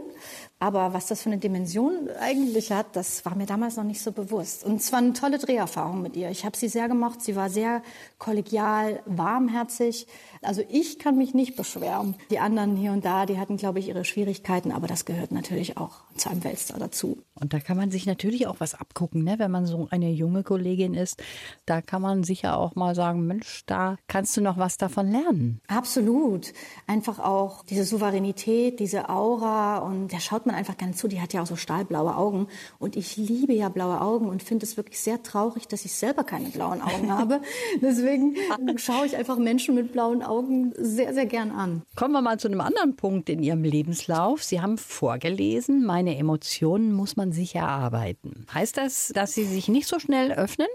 Aber 0.66 0.94
was 0.94 1.06
das 1.06 1.22
für 1.22 1.30
eine 1.30 1.38
Dimension 1.38 2.10
eigentlich 2.20 2.72
hat, 2.72 2.96
das 2.96 3.24
war 3.24 3.36
mir 3.36 3.46
damals 3.46 3.78
noch 3.78 3.84
nicht 3.84 4.02
so 4.02 4.12
bewusst. 4.12 4.64
Und 4.64 4.78
es 4.78 4.92
war 4.92 4.98
eine 4.98 5.14
tolle 5.14 5.38
Dreherfahrung 5.38 6.02
mit 6.02 6.16
ihr. 6.16 6.32
Ich 6.32 6.44
habe 6.44 6.58
sie 6.58 6.70
sehr 6.70 6.88
gemocht. 6.88 7.22
Sie 7.22 7.36
war 7.36 7.52
sehr 7.52 7.84
kollegial, 8.18 9.00
warmherzig. 9.06 10.08
Also 10.42 10.64
ich 10.68 10.98
kann 10.98 11.20
mich 11.20 11.36
nicht 11.36 11.56
beschweren. 11.56 12.16
Die 12.32 12.40
anderen 12.40 12.76
hier 12.78 12.94
und 12.94 13.06
da, 13.06 13.28
die 13.28 13.38
hatten, 13.38 13.58
glaube 13.58 13.78
ich, 13.78 13.90
ihre 13.90 14.06
Schwierigkeiten. 14.06 14.72
Aber 14.72 14.88
das 14.88 15.06
gehört 15.06 15.32
natürlich 15.32 15.78
auch 15.78 15.98
zu 16.16 16.32
einem 16.32 16.44
Weltstar 16.44 16.80
dazu. 16.80 17.20
Und 17.40 17.54
da 17.54 17.60
kann 17.60 17.78
man 17.78 17.92
sich 17.92 18.08
natürlich 18.08 18.48
auch 18.48 18.56
was 18.58 18.74
abgucken, 18.74 19.24
ne? 19.24 19.38
wenn 19.38 19.52
man 19.52 19.68
so 19.68 19.88
eine 19.92 20.10
junge 20.10 20.42
Kollegin 20.42 20.96
ist. 20.96 21.22
Da 21.68 21.82
kann 21.82 22.02
man 22.02 22.24
sicher 22.24 22.58
auch 22.58 22.74
mal 22.74 22.96
sagen, 22.96 23.28
Mensch, 23.28 23.66
da 23.68 23.98
kannst 24.08 24.36
du 24.36 24.42
noch 24.42 24.58
was 24.58 24.78
davon 24.78 25.12
lernen. 25.12 25.62
Absolut. 25.68 26.54
Einfach 26.88 27.20
auch 27.20 27.64
diese 27.66 27.84
Souveränität, 27.84 28.80
diese 28.80 29.10
Aura 29.10 29.78
und 29.80 30.08
der 30.08 30.20
schaut 30.20 30.48
man 30.48 30.55
einfach 30.56 30.78
gerne 30.78 30.94
zu. 30.94 31.08
Die 31.08 31.22
hat 31.22 31.34
ja 31.34 31.42
auch 31.42 31.48
so 31.48 31.56
stahlblaue 31.56 32.16
Augen. 32.16 32.48
Und 32.80 32.96
ich 32.96 33.18
liebe 33.18 33.54
ja 33.54 33.70
blaue 33.70 34.02
Augen 34.02 34.28
und 34.30 34.44
finde 34.44 34.66
es 34.66 34.78
wirklich 34.78 35.00
sehr 35.00 35.22
traurig, 35.24 35.68
dass 35.68 35.86
ich 35.86 35.94
selber 35.94 36.24
keine 36.24 36.50
blauen 36.50 36.82
Augen 36.82 37.12
habe. 37.18 37.42
Deswegen 37.82 38.36
schaue 38.78 39.06
ich 39.06 39.16
einfach 39.16 39.38
Menschen 39.38 39.76
mit 39.76 39.92
blauen 39.92 40.24
Augen 40.24 40.74
sehr, 40.78 41.14
sehr 41.14 41.26
gern 41.26 41.52
an. 41.52 41.84
Kommen 41.96 42.14
wir 42.14 42.22
mal 42.22 42.40
zu 42.40 42.48
einem 42.48 42.62
anderen 42.62 42.96
Punkt 42.96 43.30
in 43.30 43.44
Ihrem 43.44 43.64
Lebenslauf. 43.64 44.44
Sie 44.44 44.62
haben 44.62 44.78
vorgelesen, 44.78 45.86
meine 45.86 46.18
Emotionen 46.18 46.94
muss 46.94 47.16
man 47.16 47.32
sich 47.32 47.56
erarbeiten. 47.56 48.46
Heißt 48.54 48.78
das, 48.78 49.12
dass 49.14 49.34
Sie 49.34 49.46
sich 49.46 49.68
nicht 49.68 49.88
so 49.88 50.00
schnell 50.00 50.32
öffnen? 50.32 50.68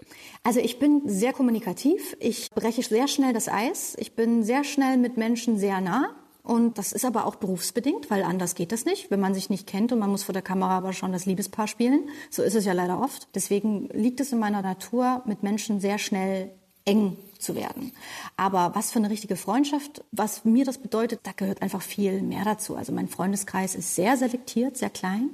Also 0.43 0.61
ich 0.61 0.79
bin 0.79 1.03
sehr 1.07 1.33
kommunikativ. 1.33 2.17
Ich 2.21 2.51
breche 2.51 2.83
sehr 2.83 3.09
schnell 3.09 3.33
das 3.33 3.49
Eis. 3.49 3.97
Ich 3.99 4.15
bin 4.15 4.43
sehr 4.43 4.65
schnell 4.65 4.97
mit 4.97 5.17
Menschen 5.17 5.59
sehr 5.59 5.81
nah 5.81 6.20
Und 6.43 6.79
das 6.79 6.93
ist 6.93 7.05
aber 7.05 7.27
auch 7.27 7.37
berufsbedingt, 7.37 8.11
weil 8.11 8.23
anders 8.23 8.55
geht 8.55 8.73
das 8.73 8.85
nicht, 8.85 9.11
wenn 9.11 9.21
man 9.21 9.35
sich 9.35 9.51
nicht 9.51 9.67
kennt 9.67 9.93
und 9.93 9.99
man 9.99 10.11
muss 10.11 10.23
vor 10.23 10.33
der 10.33 10.43
Kamera 10.43 10.79
aber 10.79 10.93
schon 10.93 11.13
das 11.13 11.27
Liebespaar 11.27 11.69
spielen. 11.69 12.09
So 12.31 12.43
ist 12.43 12.55
es 12.55 12.65
ja 12.65 12.73
leider 12.73 13.01
oft. 13.01 13.29
Deswegen 13.35 13.89
liegt 13.93 14.21
es 14.21 14.33
in 14.33 14.39
meiner 14.39 14.63
Natur, 14.63 15.23
mit 15.27 15.43
Menschen 15.43 15.81
sehr 15.81 15.99
schnell 15.99 16.51
eng 16.85 17.17
zu 17.39 17.55
werden. 17.55 17.93
Aber 18.37 18.75
was 18.75 18.91
für 18.91 18.99
eine 18.99 19.11
richtige 19.11 19.37
Freundschaft, 19.37 20.05
was 20.13 20.45
mir 20.45 20.65
das 20.65 20.79
bedeutet, 20.79 21.21
da 21.23 21.33
gehört 21.35 21.63
einfach 21.63 21.83
viel 21.83 22.23
mehr 22.23 22.45
dazu. 22.45 22.77
Also 22.77 22.93
mein 22.93 23.09
Freundeskreis 23.09 23.75
ist 23.75 23.95
sehr 23.95 24.17
selektiert, 24.17 24.77
sehr 24.77 24.91
klein. 24.91 25.31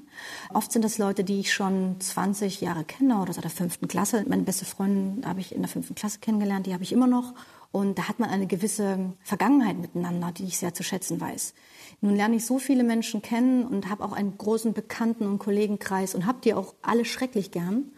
Oft 0.52 0.72
sind 0.72 0.84
das 0.84 0.98
Leute, 0.98 1.24
die 1.24 1.40
ich 1.40 1.52
schon 1.52 1.96
20 2.00 2.60
Jahre 2.60 2.84
kenne 2.84 3.20
oder 3.20 3.32
seit 3.32 3.44
der 3.44 3.50
fünften 3.50 3.88
Klasse. 3.88 4.24
Meine 4.28 4.42
beste 4.42 4.64
Freundin 4.64 5.26
habe 5.26 5.40
ich 5.40 5.54
in 5.54 5.62
der 5.62 5.68
fünften 5.68 5.94
Klasse 5.94 6.20
kennengelernt, 6.20 6.66
die 6.66 6.74
habe 6.74 6.84
ich 6.84 6.92
immer 6.92 7.06
noch. 7.06 7.34
Und 7.76 7.98
da 7.98 8.08
hat 8.08 8.18
man 8.20 8.30
eine 8.30 8.46
gewisse 8.46 9.12
Vergangenheit 9.22 9.76
miteinander, 9.76 10.32
die 10.32 10.44
ich 10.44 10.56
sehr 10.56 10.72
zu 10.72 10.82
schätzen 10.82 11.20
weiß. 11.20 11.52
Nun 12.00 12.16
lerne 12.16 12.36
ich 12.36 12.46
so 12.46 12.58
viele 12.58 12.84
Menschen 12.84 13.20
kennen 13.20 13.66
und 13.66 13.90
habe 13.90 14.02
auch 14.02 14.12
einen 14.12 14.38
großen 14.38 14.72
Bekannten- 14.72 15.26
und 15.26 15.40
Kollegenkreis 15.40 16.14
und 16.14 16.24
habe 16.24 16.38
die 16.42 16.54
auch 16.54 16.72
alle 16.80 17.04
schrecklich 17.04 17.50
gern. 17.50 17.92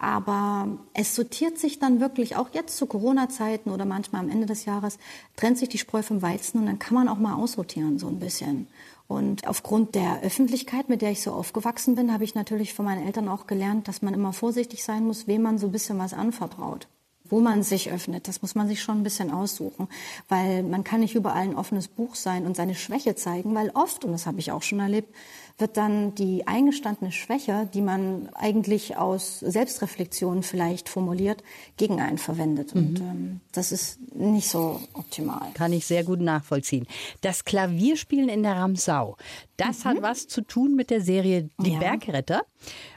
Aber 0.00 0.66
es 0.94 1.14
sortiert 1.14 1.58
sich 1.58 1.78
dann 1.78 2.00
wirklich, 2.00 2.34
auch 2.34 2.48
jetzt 2.54 2.76
zu 2.76 2.86
Corona-Zeiten 2.86 3.70
oder 3.70 3.84
manchmal 3.84 4.22
am 4.22 4.30
Ende 4.30 4.46
des 4.46 4.64
Jahres, 4.64 4.98
trennt 5.36 5.58
sich 5.58 5.68
die 5.68 5.78
Spreu 5.78 6.02
vom 6.02 6.22
Weizen 6.22 6.58
und 6.58 6.66
dann 6.66 6.80
kann 6.80 6.94
man 6.94 7.06
auch 7.06 7.18
mal 7.18 7.36
aussortieren 7.36 8.00
so 8.00 8.08
ein 8.08 8.18
bisschen. 8.18 8.66
Und 9.06 9.46
aufgrund 9.46 9.94
der 9.94 10.22
Öffentlichkeit, 10.22 10.88
mit 10.88 11.02
der 11.02 11.12
ich 11.12 11.22
so 11.22 11.30
aufgewachsen 11.30 11.94
bin, 11.94 12.12
habe 12.12 12.24
ich 12.24 12.34
natürlich 12.34 12.74
von 12.74 12.84
meinen 12.84 13.06
Eltern 13.06 13.28
auch 13.28 13.46
gelernt, 13.46 13.86
dass 13.86 14.02
man 14.02 14.12
immer 14.12 14.32
vorsichtig 14.32 14.82
sein 14.82 15.06
muss, 15.06 15.28
wem 15.28 15.42
man 15.42 15.58
so 15.58 15.68
ein 15.68 15.72
bisschen 15.72 16.00
was 16.00 16.14
anvertraut 16.14 16.88
wo 17.30 17.40
man 17.40 17.62
sich 17.62 17.90
öffnet. 17.90 18.28
Das 18.28 18.42
muss 18.42 18.54
man 18.54 18.68
sich 18.68 18.82
schon 18.82 18.98
ein 18.98 19.02
bisschen 19.02 19.30
aussuchen, 19.30 19.88
weil 20.28 20.62
man 20.62 20.84
kann 20.84 21.00
nicht 21.00 21.14
überall 21.14 21.42
ein 21.42 21.56
offenes 21.56 21.88
Buch 21.88 22.14
sein 22.14 22.44
und 22.44 22.56
seine 22.56 22.74
Schwäche 22.74 23.14
zeigen, 23.14 23.54
weil 23.54 23.70
oft, 23.70 24.04
und 24.04 24.12
das 24.12 24.26
habe 24.26 24.40
ich 24.40 24.52
auch 24.52 24.62
schon 24.62 24.80
erlebt, 24.80 25.14
wird 25.60 25.76
dann 25.76 26.14
die 26.14 26.46
eingestandene 26.46 27.12
Schwäche, 27.12 27.68
die 27.72 27.82
man 27.82 28.30
eigentlich 28.34 28.96
aus 28.96 29.40
Selbstreflexion 29.40 30.42
vielleicht 30.42 30.88
formuliert, 30.88 31.42
gegen 31.76 32.00
einen 32.00 32.18
verwendet. 32.18 32.74
Mhm. 32.74 32.80
Und 32.80 33.00
ähm, 33.00 33.40
das 33.52 33.70
ist 33.72 33.98
nicht 34.14 34.48
so 34.48 34.80
optimal. 34.94 35.50
Kann 35.54 35.72
ich 35.72 35.86
sehr 35.86 36.04
gut 36.04 36.20
nachvollziehen. 36.20 36.86
Das 37.20 37.44
Klavierspielen 37.44 38.28
in 38.28 38.42
der 38.42 38.56
Ramsau, 38.56 39.16
das 39.56 39.84
mhm. 39.84 39.88
hat 39.88 40.02
was 40.02 40.28
zu 40.28 40.40
tun 40.40 40.74
mit 40.74 40.90
der 40.90 41.02
Serie 41.02 41.50
Die 41.58 41.72
ja. 41.72 41.78
Bergretter. 41.78 42.42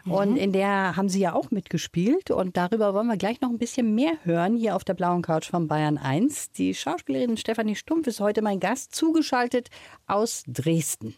Und 0.05 0.31
mhm. 0.31 0.37
in 0.37 0.53
der 0.53 0.95
haben 0.95 1.09
Sie 1.09 1.19
ja 1.19 1.33
auch 1.33 1.51
mitgespielt. 1.51 2.31
Und 2.31 2.57
darüber 2.57 2.93
wollen 2.93 3.07
wir 3.07 3.17
gleich 3.17 3.41
noch 3.41 3.49
ein 3.49 3.57
bisschen 3.57 3.95
mehr 3.95 4.13
hören, 4.25 4.55
hier 4.55 4.75
auf 4.75 4.83
der 4.83 4.93
blauen 4.93 5.21
Couch 5.21 5.49
von 5.49 5.67
Bayern 5.67 5.97
1. 5.97 6.51
Die 6.51 6.73
Schauspielerin 6.73 7.37
Stefanie 7.37 7.75
Stumpf 7.75 8.07
ist 8.07 8.19
heute 8.19 8.41
mein 8.41 8.59
Gast, 8.59 8.95
zugeschaltet 8.95 9.69
aus 10.07 10.43
Dresden. 10.47 11.15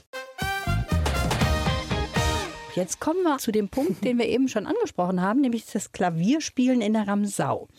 Jetzt 2.75 2.99
kommen 2.99 3.23
wir 3.23 3.37
zu 3.37 3.51
dem 3.51 3.69
Punkt, 3.69 4.03
den 4.03 4.17
wir 4.17 4.27
eben 4.27 4.49
schon 4.49 4.65
angesprochen 4.65 5.21
haben, 5.21 5.39
nämlich 5.39 5.65
das 5.65 5.93
Klavierspielen 5.93 6.81
in 6.81 6.93
der 6.93 7.07
Ramsau. 7.07 7.69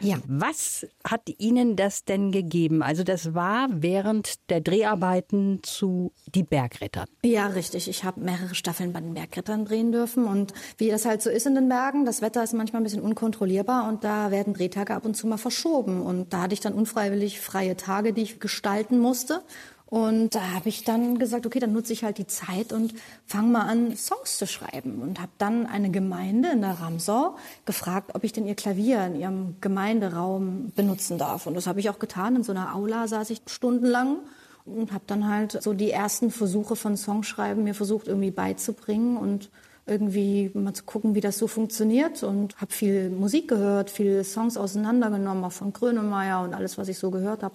Ja. 0.00 0.16
Was 0.26 0.86
hat 1.04 1.22
Ihnen 1.38 1.76
das 1.76 2.04
denn 2.04 2.32
gegeben? 2.32 2.82
Also 2.82 3.04
das 3.04 3.34
war 3.34 3.68
während 3.70 4.48
der 4.50 4.62
Dreharbeiten 4.62 5.60
zu 5.62 6.12
Die 6.34 6.42
Bergritter. 6.42 7.04
Ja, 7.22 7.48
richtig. 7.48 7.88
Ich 7.88 8.04
habe 8.04 8.20
mehrere 8.20 8.54
Staffeln 8.54 8.92
bei 8.92 9.00
den 9.00 9.14
Bergrittern 9.14 9.66
drehen 9.66 9.92
dürfen 9.92 10.24
und 10.24 10.54
wie 10.78 10.88
das 10.88 11.04
halt 11.04 11.20
so 11.20 11.28
ist 11.28 11.46
in 11.46 11.54
den 11.54 11.68
Bergen, 11.68 12.06
das 12.06 12.22
Wetter 12.22 12.42
ist 12.42 12.54
manchmal 12.54 12.80
ein 12.80 12.84
bisschen 12.84 13.02
unkontrollierbar 13.02 13.88
und 13.88 14.04
da 14.04 14.30
werden 14.30 14.54
Drehtage 14.54 14.94
ab 14.94 15.04
und 15.04 15.16
zu 15.16 15.26
mal 15.26 15.36
verschoben 15.36 16.02
und 16.02 16.32
da 16.32 16.42
hatte 16.42 16.54
ich 16.54 16.60
dann 16.60 16.72
unfreiwillig 16.72 17.40
freie 17.40 17.76
Tage, 17.76 18.12
die 18.12 18.22
ich 18.22 18.40
gestalten 18.40 18.98
musste 18.98 19.42
und 19.88 20.34
da 20.34 20.50
habe 20.52 20.68
ich 20.68 20.82
dann 20.82 21.16
gesagt, 21.18 21.46
okay, 21.46 21.60
dann 21.60 21.72
nutze 21.72 21.92
ich 21.92 22.02
halt 22.02 22.18
die 22.18 22.26
Zeit 22.26 22.72
und 22.72 22.92
fange 23.24 23.52
mal 23.52 23.62
an, 23.62 23.96
Songs 23.96 24.36
zu 24.36 24.46
schreiben. 24.46 25.00
Und 25.00 25.20
habe 25.20 25.30
dann 25.38 25.66
eine 25.66 25.90
Gemeinde 25.90 26.50
in 26.50 26.60
der 26.60 26.80
Ramsau 26.80 27.36
gefragt, 27.66 28.10
ob 28.14 28.24
ich 28.24 28.32
denn 28.32 28.48
ihr 28.48 28.56
Klavier 28.56 29.06
in 29.06 29.14
ihrem 29.14 29.56
Gemeinderaum 29.60 30.72
benutzen 30.74 31.18
darf. 31.18 31.46
Und 31.46 31.54
das 31.54 31.68
habe 31.68 31.78
ich 31.78 31.88
auch 31.88 32.00
getan. 32.00 32.34
In 32.34 32.42
so 32.42 32.50
einer 32.50 32.74
Aula 32.74 33.06
saß 33.06 33.30
ich 33.30 33.42
stundenlang 33.46 34.18
und 34.64 34.92
habe 34.92 35.04
dann 35.06 35.28
halt 35.28 35.62
so 35.62 35.72
die 35.72 35.92
ersten 35.92 36.32
Versuche 36.32 36.74
von 36.74 36.96
Songschreiben 36.96 37.62
mir 37.62 37.74
versucht 37.74 38.08
irgendwie 38.08 38.32
beizubringen 38.32 39.16
und 39.16 39.50
irgendwie 39.86 40.50
mal 40.52 40.74
zu 40.74 40.82
gucken, 40.82 41.14
wie 41.14 41.20
das 41.20 41.38
so 41.38 41.46
funktioniert 41.46 42.24
und 42.24 42.56
habe 42.60 42.72
viel 42.72 43.08
Musik 43.08 43.46
gehört, 43.46 43.90
viele 43.90 44.24
Songs 44.24 44.56
auseinandergenommen, 44.56 45.44
auch 45.44 45.52
von 45.52 45.72
Grönemeyer 45.72 46.42
und 46.42 46.54
alles, 46.54 46.76
was 46.76 46.88
ich 46.88 46.98
so 46.98 47.12
gehört 47.12 47.44
habe 47.44 47.54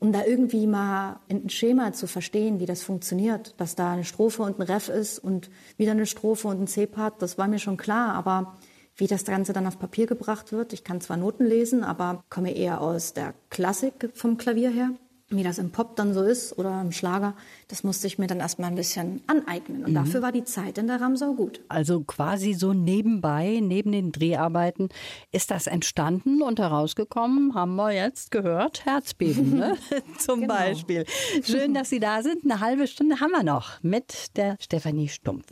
um 0.00 0.12
da 0.12 0.24
irgendwie 0.24 0.66
mal 0.66 1.20
ein 1.28 1.48
Schema 1.50 1.92
zu 1.92 2.06
verstehen, 2.06 2.58
wie 2.58 2.66
das 2.66 2.82
funktioniert, 2.82 3.54
dass 3.58 3.76
da 3.76 3.92
eine 3.92 4.04
Strophe 4.04 4.42
und 4.42 4.58
ein 4.58 4.62
Ref 4.62 4.88
ist 4.88 5.18
und 5.18 5.50
wieder 5.76 5.92
eine 5.92 6.06
Strophe 6.06 6.48
und 6.48 6.60
ein 6.60 6.66
C-Part, 6.66 7.22
das 7.22 7.38
war 7.38 7.46
mir 7.46 7.58
schon 7.58 7.76
klar, 7.76 8.14
aber 8.14 8.56
wie 8.96 9.06
das 9.06 9.24
Ganze 9.24 9.52
dann 9.52 9.66
auf 9.66 9.78
Papier 9.78 10.06
gebracht 10.06 10.52
wird, 10.52 10.72
ich 10.72 10.84
kann 10.84 11.00
zwar 11.00 11.16
Noten 11.16 11.44
lesen, 11.44 11.84
aber 11.84 12.24
komme 12.30 12.56
eher 12.56 12.80
aus 12.80 13.12
der 13.12 13.34
Klassik 13.50 14.10
vom 14.14 14.36
Klavier 14.36 14.70
her 14.70 14.90
wie 15.30 15.44
das 15.44 15.58
im 15.58 15.70
Pop 15.70 15.94
dann 15.94 16.12
so 16.12 16.22
ist 16.22 16.58
oder 16.58 16.80
im 16.80 16.90
Schlager, 16.90 17.34
das 17.68 17.84
musste 17.84 18.08
ich 18.08 18.18
mir 18.18 18.26
dann 18.26 18.40
erstmal 18.40 18.68
ein 18.68 18.74
bisschen 18.74 19.22
aneignen. 19.28 19.84
Und 19.84 19.92
mhm. 19.92 19.94
dafür 19.94 20.22
war 20.22 20.32
die 20.32 20.44
Zeit 20.44 20.76
in 20.76 20.88
der 20.88 21.00
Ramsau 21.00 21.34
gut. 21.34 21.60
Also 21.68 22.00
quasi 22.00 22.52
so 22.52 22.72
nebenbei, 22.72 23.60
neben 23.62 23.92
den 23.92 24.10
Dreharbeiten, 24.10 24.88
ist 25.30 25.50
das 25.50 25.68
entstanden 25.68 26.42
und 26.42 26.58
herausgekommen, 26.58 27.54
haben 27.54 27.76
wir 27.76 27.92
jetzt 27.92 28.32
gehört, 28.32 28.84
Herzbeben 28.84 29.56
ne? 29.56 29.76
zum 30.18 30.40
genau. 30.42 30.54
Beispiel. 30.54 31.04
Schön, 31.44 31.74
dass 31.74 31.90
Sie 31.90 32.00
da 32.00 32.22
sind. 32.22 32.44
Eine 32.44 32.60
halbe 32.60 32.88
Stunde 32.88 33.20
haben 33.20 33.30
wir 33.30 33.44
noch 33.44 33.80
mit 33.82 34.36
der 34.36 34.56
Stefanie 34.58 35.08
Stumpf. 35.08 35.46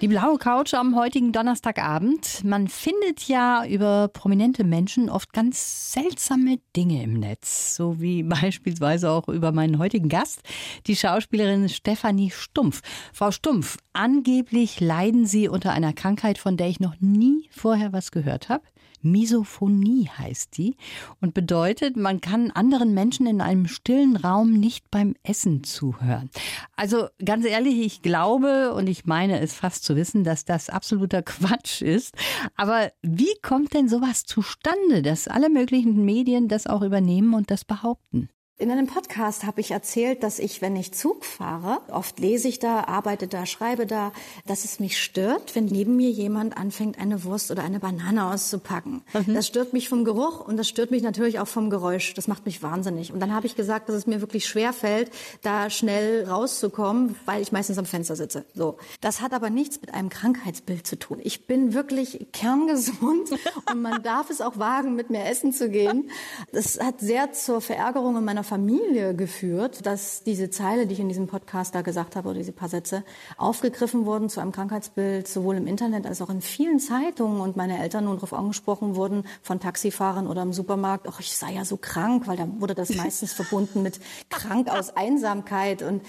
Die 0.00 0.08
blaue 0.08 0.38
Couch 0.38 0.72
am 0.72 0.96
heutigen 0.96 1.30
Donnerstagabend. 1.30 2.42
Man 2.42 2.68
findet 2.68 3.28
ja 3.28 3.66
über 3.66 4.08
prominente 4.08 4.64
Menschen 4.64 5.10
oft 5.10 5.34
ganz 5.34 5.92
seltsame 5.92 6.58
Dinge 6.74 7.02
im 7.02 7.20
Netz, 7.20 7.76
so 7.76 8.00
wie 8.00 8.22
beispielsweise 8.22 9.10
auch 9.10 9.28
über 9.28 9.52
meinen 9.52 9.78
heutigen 9.78 10.08
Gast, 10.08 10.40
die 10.86 10.96
Schauspielerin 10.96 11.68
Stefanie 11.68 12.30
Stumpf. 12.30 12.80
Frau 13.12 13.30
Stumpf, 13.30 13.76
angeblich 13.92 14.80
leiden 14.80 15.26
Sie 15.26 15.48
unter 15.48 15.72
einer 15.72 15.92
Krankheit, 15.92 16.38
von 16.38 16.56
der 16.56 16.68
ich 16.68 16.80
noch 16.80 16.94
nie 17.00 17.50
vorher 17.50 17.92
was 17.92 18.10
gehört 18.10 18.48
habe. 18.48 18.64
Misophonie 19.02 20.08
heißt 20.08 20.56
die 20.56 20.76
und 21.20 21.34
bedeutet, 21.34 21.96
man 21.96 22.20
kann 22.20 22.50
anderen 22.50 22.94
Menschen 22.94 23.26
in 23.26 23.40
einem 23.40 23.66
stillen 23.66 24.16
Raum 24.16 24.52
nicht 24.52 24.90
beim 24.90 25.14
Essen 25.22 25.64
zuhören. 25.64 26.30
Also 26.76 27.08
ganz 27.24 27.44
ehrlich, 27.44 27.80
ich 27.80 28.02
glaube 28.02 28.74
und 28.74 28.88
ich 28.88 29.06
meine 29.06 29.40
es 29.40 29.54
fast 29.54 29.84
zu 29.84 29.96
wissen, 29.96 30.24
dass 30.24 30.44
das 30.44 30.70
absoluter 30.70 31.22
Quatsch 31.22 31.82
ist. 31.82 32.14
Aber 32.56 32.90
wie 33.02 33.34
kommt 33.42 33.74
denn 33.74 33.88
sowas 33.88 34.24
zustande, 34.24 35.02
dass 35.02 35.28
alle 35.28 35.50
möglichen 35.50 36.04
Medien 36.04 36.48
das 36.48 36.66
auch 36.66 36.82
übernehmen 36.82 37.34
und 37.34 37.50
das 37.50 37.64
behaupten? 37.64 38.28
In 38.60 38.70
einem 38.70 38.86
Podcast 38.86 39.44
habe 39.44 39.62
ich 39.62 39.70
erzählt, 39.70 40.22
dass 40.22 40.38
ich, 40.38 40.60
wenn 40.60 40.76
ich 40.76 40.92
Zug 40.92 41.24
fahre, 41.24 41.80
oft 41.90 42.20
lese 42.20 42.46
ich 42.46 42.58
da, 42.58 42.84
arbeite 42.84 43.26
da, 43.26 43.46
schreibe 43.46 43.86
da, 43.86 44.12
dass 44.46 44.66
es 44.66 44.78
mich 44.80 45.02
stört, 45.02 45.54
wenn 45.54 45.64
neben 45.64 45.96
mir 45.96 46.10
jemand 46.10 46.58
anfängt, 46.58 46.98
eine 46.98 47.24
Wurst 47.24 47.50
oder 47.50 47.64
eine 47.64 47.80
Banane 47.80 48.26
auszupacken. 48.26 49.00
Mhm. 49.14 49.32
Das 49.32 49.46
stört 49.46 49.72
mich 49.72 49.88
vom 49.88 50.04
Geruch 50.04 50.46
und 50.46 50.58
das 50.58 50.68
stört 50.68 50.90
mich 50.90 51.02
natürlich 51.02 51.38
auch 51.38 51.48
vom 51.48 51.70
Geräusch. 51.70 52.12
Das 52.12 52.28
macht 52.28 52.44
mich 52.44 52.62
wahnsinnig. 52.62 53.14
Und 53.14 53.20
dann 53.20 53.32
habe 53.32 53.46
ich 53.46 53.56
gesagt, 53.56 53.88
dass 53.88 53.96
es 53.96 54.06
mir 54.06 54.20
wirklich 54.20 54.46
schwer 54.46 54.74
fällt, 54.74 55.10
da 55.40 55.70
schnell 55.70 56.28
rauszukommen, 56.28 57.16
weil 57.24 57.40
ich 57.40 57.52
meistens 57.52 57.78
am 57.78 57.86
Fenster 57.86 58.14
sitze. 58.14 58.44
So. 58.54 58.76
Das 59.00 59.22
hat 59.22 59.32
aber 59.32 59.48
nichts 59.48 59.80
mit 59.80 59.94
einem 59.94 60.10
Krankheitsbild 60.10 60.86
zu 60.86 60.98
tun. 60.98 61.18
Ich 61.22 61.46
bin 61.46 61.72
wirklich 61.72 62.26
kerngesund 62.34 63.30
und 63.72 63.80
man 63.80 64.02
darf 64.02 64.28
es 64.28 64.42
auch 64.42 64.58
wagen, 64.58 64.96
mit 64.96 65.08
mir 65.08 65.24
essen 65.24 65.54
zu 65.54 65.70
gehen. 65.70 66.10
Das 66.52 66.78
hat 66.78 67.00
sehr 67.00 67.32
zur 67.32 67.62
Verärgerung 67.62 68.18
in 68.18 68.24
meiner 68.26 68.49
Familie 68.50 69.14
geführt, 69.14 69.86
dass 69.86 70.24
diese 70.24 70.50
Zeile, 70.50 70.88
die 70.88 70.94
ich 70.94 70.98
in 70.98 71.08
diesem 71.08 71.28
Podcast 71.28 71.72
da 71.72 71.82
gesagt 71.82 72.16
habe, 72.16 72.30
oder 72.30 72.38
diese 72.38 72.50
paar 72.50 72.68
Sätze, 72.68 73.04
aufgegriffen 73.36 74.06
wurden 74.06 74.28
zu 74.28 74.40
einem 74.40 74.50
Krankheitsbild, 74.50 75.28
sowohl 75.28 75.56
im 75.56 75.68
Internet 75.68 76.04
als 76.04 76.20
auch 76.20 76.30
in 76.30 76.40
vielen 76.40 76.80
Zeitungen. 76.80 77.40
Und 77.40 77.56
meine 77.56 77.80
Eltern 77.80 78.06
nun 78.06 78.16
darauf 78.16 78.32
angesprochen 78.32 78.96
wurden 78.96 79.22
von 79.40 79.60
Taxifahrern 79.60 80.26
oder 80.26 80.42
im 80.42 80.52
Supermarkt, 80.52 81.06
ach, 81.08 81.20
ich 81.20 81.36
sei 81.36 81.52
ja 81.52 81.64
so 81.64 81.76
krank, 81.76 82.26
weil 82.26 82.36
da 82.36 82.48
wurde 82.58 82.74
das 82.74 82.92
meistens 82.96 83.32
verbunden 83.32 83.84
mit 83.84 84.00
krank 84.30 84.68
aus 84.68 84.96
Einsamkeit. 84.96 85.82
Und 85.82 86.02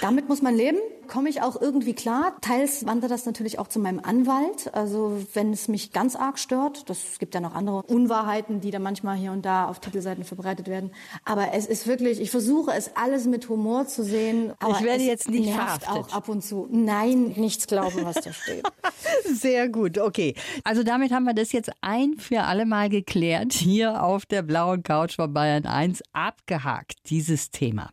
damit 0.00 0.28
muss 0.28 0.40
man 0.42 0.54
leben. 0.54 0.78
komme 1.06 1.28
ich 1.28 1.42
auch 1.42 1.60
irgendwie 1.60 1.92
klar. 1.92 2.36
Teils 2.40 2.86
wandert 2.86 3.10
das 3.10 3.26
natürlich 3.26 3.58
auch 3.58 3.68
zu 3.68 3.78
meinem 3.78 4.00
Anwalt. 4.00 4.72
Also 4.72 5.22
wenn 5.34 5.52
es 5.52 5.68
mich 5.68 5.92
ganz 5.92 6.16
arg 6.16 6.38
stört, 6.38 6.88
das 6.88 7.18
gibt 7.18 7.34
ja 7.34 7.40
noch 7.40 7.54
andere 7.54 7.82
Unwahrheiten, 7.82 8.62
die 8.62 8.70
da 8.70 8.78
manchmal 8.78 9.16
hier 9.16 9.32
und 9.32 9.44
da 9.44 9.66
auf 9.66 9.80
Titelseiten 9.80 10.24
verbreitet 10.24 10.68
werden. 10.68 10.90
Aber 11.24 11.52
es 11.52 11.66
ist 11.66 11.86
wirklich, 11.86 12.20
ich 12.20 12.30
versuche 12.30 12.72
es 12.72 12.96
alles 12.96 13.26
mit 13.26 13.48
Humor 13.50 13.86
zu 13.86 14.02
sehen. 14.02 14.52
Aber 14.60 14.78
ich 14.78 14.82
werde 14.82 15.02
jetzt 15.02 15.28
nicht 15.28 15.54
nervt 15.54 15.88
auch 15.88 16.10
ab 16.12 16.28
und 16.28 16.42
zu. 16.42 16.66
Nein, 16.70 17.34
nichts 17.36 17.66
glauben, 17.66 18.04
was 18.04 18.16
da 18.16 18.32
steht. 18.32 18.64
Sehr 19.26 19.68
gut, 19.68 19.98
okay. 19.98 20.34
Also 20.64 20.82
damit 20.82 21.12
haben 21.12 21.24
wir 21.24 21.34
das 21.34 21.52
jetzt 21.52 21.70
ein 21.82 22.14
für 22.18 22.42
alle 22.42 22.64
Mal 22.64 22.88
geklärt. 22.88 23.52
Hier 23.52 24.02
auf 24.02 24.24
der 24.24 24.42
blauen 24.42 24.82
Couch 24.82 25.16
von 25.16 25.32
Bayern 25.34 25.66
1 25.66 26.02
abgehakt, 26.14 26.94
dieses 27.10 27.50
Thema. 27.50 27.90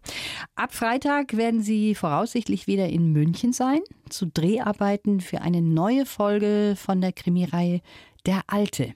Ab 0.56 0.74
Freitag 0.74 1.36
werden 1.36 1.62
Sie 1.62 1.81
voraussichtlich 1.96 2.68
wieder 2.68 2.88
in 2.88 3.12
München 3.12 3.54
sein, 3.54 3.80
zu 4.10 4.26
Dreharbeiten 4.26 5.22
für 5.22 5.42
eine 5.42 5.62
neue 5.62 6.06
Folge 6.06 6.76
von 6.78 7.02
der 7.02 7.12
Krimireihe 7.12 7.82
Der 8.26 8.42
Alte. 8.48 8.94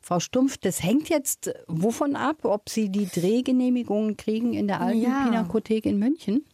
Frau 0.00 0.20
Stumpf, 0.20 0.58
das 0.58 0.82
hängt 0.82 1.08
jetzt 1.08 1.52
wovon 1.66 2.16
ab, 2.16 2.44
ob 2.44 2.68
Sie 2.68 2.90
die 2.90 3.06
Drehgenehmigungen 3.06 4.16
kriegen 4.16 4.52
in 4.54 4.66
der 4.66 4.80
alten 4.80 5.02
ja. 5.02 5.24
Pinakothek 5.24 5.86
in 5.86 5.98
München? 5.98 6.44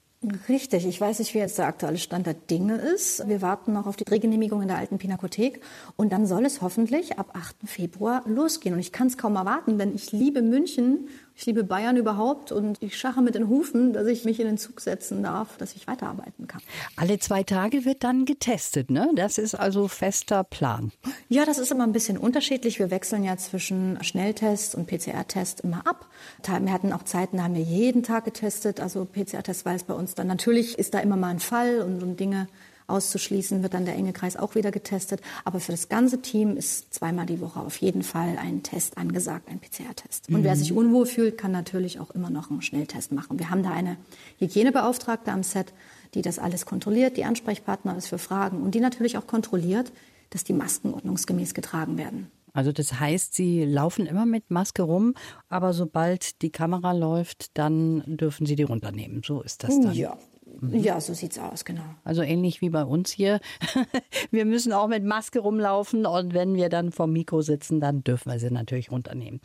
Richtig. 0.49 0.85
Ich 0.85 1.01
weiß 1.01 1.21
nicht, 1.21 1.33
wie 1.35 1.39
jetzt 1.39 1.59
der 1.59 1.67
aktuelle 1.67 1.99
Stand 1.99 2.27
der 2.27 2.35
Dinge 2.35 2.77
ist. 2.77 3.29
Wir 3.29 3.41
warten 3.41 3.73
noch 3.73 3.87
auf 3.87 3.95
die 3.95 4.05
Drehgenehmigung 4.05 4.63
in 4.63 4.69
der 4.69 4.77
alten 4.77 4.99
Pinakothek. 4.99 5.61
Und 5.95 6.13
dann 6.13 6.27
soll 6.27 6.45
es 6.45 6.61
hoffentlich 6.61 7.21
ab 7.21 7.31
8. 7.35 7.57
Februar 7.67 8.25
losgehen. 8.27 8.75
Und 8.75 8.81
ich 8.81 8.91
kann 8.91 9.07
es 9.07 9.17
kaum 9.17 9.37
erwarten, 9.37 9.79
denn 9.79 9.95
ich 9.95 10.11
liebe 10.11 10.43
München 10.43 11.09
ich 11.39 11.47
liebe 11.47 11.63
Bayern 11.63 11.97
überhaupt 11.97 12.51
und 12.51 12.83
ich 12.83 12.99
schache 12.99 13.23
mit 13.23 13.37
den 13.37 13.47
Hufen, 13.49 13.93
dass 13.93 14.09
ich 14.09 14.25
mich 14.25 14.41
in 14.41 14.47
den 14.47 14.59
Zug 14.59 14.81
setzen 14.81 15.23
darf, 15.23 15.57
dass 15.57 15.77
ich 15.77 15.87
weiterarbeiten 15.87 16.49
kann. 16.49 16.61
Alle 16.97 17.21
zwei 17.21 17.45
Tage 17.45 17.85
wird 17.85 18.03
dann 18.03 18.25
getestet, 18.25 18.91
ne? 18.91 19.09
Das 19.15 19.39
ist 19.39 19.55
also 19.55 19.87
fester 19.87 20.43
Plan. 20.43 20.91
Ja, 21.29 21.45
das 21.45 21.59
ist 21.59 21.71
immer 21.71 21.85
ein 21.85 21.93
bisschen 21.93 22.19
unterschiedlich. 22.19 22.81
Wir 22.81 22.91
wechseln 22.91 23.23
ja 23.23 23.37
zwischen 23.37 24.03
Schnelltest 24.03 24.75
und 24.75 24.89
PCR-Test 24.89 25.61
immer 25.61 25.87
ab. 25.87 26.09
Wir 26.45 26.73
hatten 26.73 26.93
auch 26.93 27.05
Zeiten, 27.05 27.37
da 27.37 27.45
haben 27.45 27.55
wir 27.55 27.63
jeden 27.63 28.03
Tag 28.03 28.25
getestet, 28.25 28.81
also 28.81 29.05
PCR-Test, 29.05 29.65
weil 29.65 29.77
es 29.77 29.85
bei 29.85 29.95
uns 29.95 30.17
dann 30.17 30.27
natürlich 30.27 30.77
ist 30.77 30.93
da 30.93 30.99
immer 30.99 31.17
mal 31.17 31.29
ein 31.29 31.39
Fall 31.39 31.83
und, 31.83 32.03
und 32.03 32.19
Dinge 32.19 32.49
auszuschließen, 32.89 33.63
wird 33.63 33.75
dann 33.75 33.85
der 33.85 33.95
enge 33.95 34.13
Kreis 34.13 34.37
auch 34.37 34.55
wieder 34.55 34.71
getestet. 34.71 35.21
Aber 35.45 35.61
für 35.61 35.73
das 35.73 35.89
ganze 35.89 36.21
Team 36.23 36.57
ist 36.57 36.93
zweimal 36.95 37.27
die 37.27 37.41
Woche 37.41 37.61
auf 37.61 37.77
jeden 37.77 38.03
Fall 38.03 38.37
ein 38.39 38.63
Test 38.63 38.99
angesagt, 38.99 39.49
ein 39.49 39.61
PCR-Test. 39.61 40.29
Und 40.29 40.41
mhm. 40.41 40.45
wer 40.45 40.57
sich 40.57 40.73
unwohl 40.73 41.07
fühlt, 41.07 41.39
kann 41.39 41.53
natürlich 41.53 42.01
auch 42.01 42.11
immer 42.11 42.31
noch 42.31 42.51
einen 42.51 42.63
Schnelltest 42.63 43.13
machen. 43.13 43.39
Wir 43.39 43.51
haben 43.51 43.63
da 43.63 43.71
eine 43.71 43.97
Hygienebeauftragte 44.39 45.31
am 45.31 45.43
Set, 45.43 45.73
die 46.15 46.23
das 46.23 46.39
alles 46.39 46.67
kontrolliert, 46.67 47.17
die 47.17 47.25
Ansprechpartner 47.25 47.97
ist 47.97 48.09
für 48.09 48.19
Fragen 48.19 48.63
und 48.63 48.75
die 48.75 48.81
natürlich 48.81 49.19
auch 49.19 49.27
kontrolliert, 49.27 49.93
dass 50.31 50.45
die 50.45 50.53
Masken 50.53 50.95
ordnungsgemäß 50.95 51.55
getragen 51.55 51.99
werden. 51.99 52.31
Also 52.53 52.73
das 52.73 52.99
heißt, 52.99 53.35
Sie 53.35 53.65
laufen 53.65 54.07
immer 54.07 54.27
mit 54.27 54.51
Maske 54.51 54.83
rum, 54.83 55.15
aber 55.49 55.73
sobald 55.73 56.43
die 56.43 56.51
Kamera 56.51 56.93
läuft, 56.93 57.57
dann 57.57 58.03
dürfen 58.07 58.47
Sie 58.47 58.57
die 58.57 58.63
runternehmen. 58.65 59.23
So 59.25 59.43
ist 59.43 59.63
das 59.63 59.79
dann. 59.81 59.93
Ja, 59.93 60.19
Mhm. 60.61 60.79
Ja, 60.81 61.01
so 61.01 61.15
sieht's 61.15 61.39
aus, 61.39 61.65
genau. 61.65 61.83
Also 62.05 62.23
ähnlich 62.23 62.61
wie 62.61 62.71
bei 62.71 62.85
uns 62.85 63.11
hier. 63.11 63.41
wir 64.31 64.45
müssen 64.45 64.73
auch 64.73 64.89
mit 64.89 65.05
Maske 65.05 65.39
rumlaufen 65.39 66.07
und 66.07 66.35
wenn 66.35 66.55
wir 66.55 66.69
dann 66.69 66.91
vom 66.91 67.13
Mikro 67.13 67.43
sitzen, 67.43 67.81
dann 67.81 68.03
dürfen 68.03 68.33
wir 68.33 68.39
sie 68.39 68.51
natürlich 68.51 68.91
runternehmen. 68.91 69.41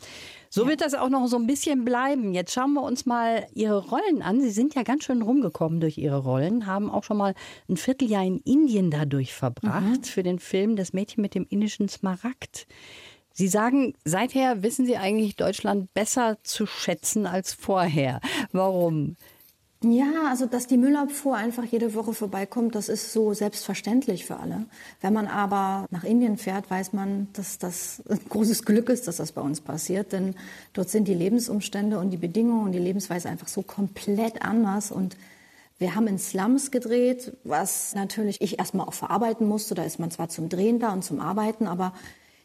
So 0.50 0.62
ja. 0.62 0.68
wird 0.68 0.80
das 0.80 0.94
auch 0.94 1.08
noch 1.08 1.26
so 1.26 1.36
ein 1.36 1.46
bisschen 1.46 1.84
bleiben. 1.84 2.34
Jetzt 2.34 2.52
schauen 2.52 2.72
wir 2.74 2.82
uns 2.82 3.06
mal 3.06 3.46
Ihre 3.54 3.86
Rollen 3.88 4.22
an. 4.22 4.40
Sie 4.40 4.50
sind 4.50 4.74
ja 4.74 4.82
ganz 4.82 5.04
schön 5.04 5.22
rumgekommen 5.22 5.80
durch 5.80 5.98
Ihre 5.98 6.18
Rollen, 6.18 6.66
haben 6.66 6.90
auch 6.90 7.04
schon 7.04 7.16
mal 7.16 7.34
ein 7.68 7.76
Vierteljahr 7.76 8.24
in 8.24 8.38
Indien 8.38 8.90
dadurch 8.90 9.34
verbracht 9.34 10.00
mhm. 10.00 10.04
für 10.04 10.22
den 10.22 10.38
Film 10.38 10.76
Das 10.76 10.92
Mädchen 10.92 11.22
mit 11.22 11.34
dem 11.34 11.46
indischen 11.48 11.88
Smaragd. 11.88 12.66
Sie 13.36 13.48
sagen, 13.48 13.94
seither 14.04 14.62
wissen 14.62 14.86
Sie 14.86 14.96
eigentlich 14.96 15.34
Deutschland 15.34 15.92
besser 15.92 16.38
zu 16.44 16.66
schätzen 16.66 17.26
als 17.26 17.52
vorher. 17.52 18.20
Warum? 18.52 19.16
Ja, 19.86 20.28
also 20.30 20.46
dass 20.46 20.66
die 20.66 20.78
Müllabfuhr 20.78 21.36
einfach 21.36 21.64
jede 21.64 21.94
Woche 21.94 22.14
vorbeikommt, 22.14 22.74
das 22.74 22.88
ist 22.88 23.12
so 23.12 23.34
selbstverständlich 23.34 24.24
für 24.24 24.38
alle. 24.38 24.64
Wenn 25.02 25.12
man 25.12 25.26
aber 25.26 25.86
nach 25.90 26.04
Indien 26.04 26.38
fährt, 26.38 26.70
weiß 26.70 26.94
man, 26.94 27.28
dass 27.34 27.58
das 27.58 28.02
ein 28.08 28.18
großes 28.26 28.64
Glück 28.64 28.88
ist, 28.88 29.06
dass 29.08 29.16
das 29.16 29.32
bei 29.32 29.42
uns 29.42 29.60
passiert, 29.60 30.12
denn 30.12 30.36
dort 30.72 30.88
sind 30.88 31.06
die 31.06 31.12
Lebensumstände 31.12 31.98
und 31.98 32.10
die 32.10 32.16
Bedingungen 32.16 32.64
und 32.64 32.72
die 32.72 32.78
Lebensweise 32.78 33.28
einfach 33.28 33.48
so 33.48 33.60
komplett 33.60 34.40
anders 34.40 34.90
und 34.90 35.18
wir 35.78 35.94
haben 35.94 36.06
in 36.06 36.18
Slums 36.18 36.70
gedreht, 36.70 37.36
was 37.44 37.94
natürlich 37.94 38.40
ich 38.40 38.58
erstmal 38.58 38.86
auch 38.86 38.94
verarbeiten 38.94 39.46
musste. 39.46 39.74
Da 39.74 39.84
ist 39.84 39.98
man 39.98 40.10
zwar 40.10 40.30
zum 40.30 40.48
Drehen 40.48 40.78
da 40.78 40.94
und 40.94 41.04
zum 41.04 41.20
Arbeiten, 41.20 41.66
aber 41.66 41.92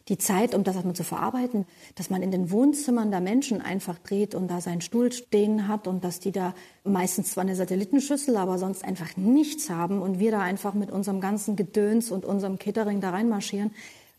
die 0.09 0.17
Zeit, 0.17 0.55
um 0.55 0.63
das 0.63 0.75
erstmal 0.75 0.95
zu 0.95 1.03
verarbeiten, 1.03 1.65
dass 1.95 2.09
man 2.09 2.21
in 2.21 2.31
den 2.31 2.51
Wohnzimmern 2.51 3.11
der 3.11 3.21
Menschen 3.21 3.61
einfach 3.61 3.99
dreht 3.99 4.35
und 4.35 4.49
da 4.49 4.59
seinen 4.59 4.81
Stuhl 4.81 5.11
stehen 5.11 5.67
hat 5.67 5.87
und 5.87 6.03
dass 6.03 6.19
die 6.19 6.31
da 6.31 6.53
meistens 6.83 7.31
zwar 7.31 7.43
eine 7.43 7.55
Satellitenschüssel, 7.55 8.35
aber 8.35 8.57
sonst 8.57 8.83
einfach 8.83 9.15
nichts 9.15 9.69
haben 9.69 10.01
und 10.01 10.19
wir 10.19 10.31
da 10.31 10.41
einfach 10.41 10.73
mit 10.73 10.91
unserem 10.91 11.21
ganzen 11.21 11.55
Gedöns 11.55 12.11
und 12.11 12.25
unserem 12.25 12.57
Catering 12.57 13.01
da 13.01 13.11
reinmarschieren, 13.11 13.71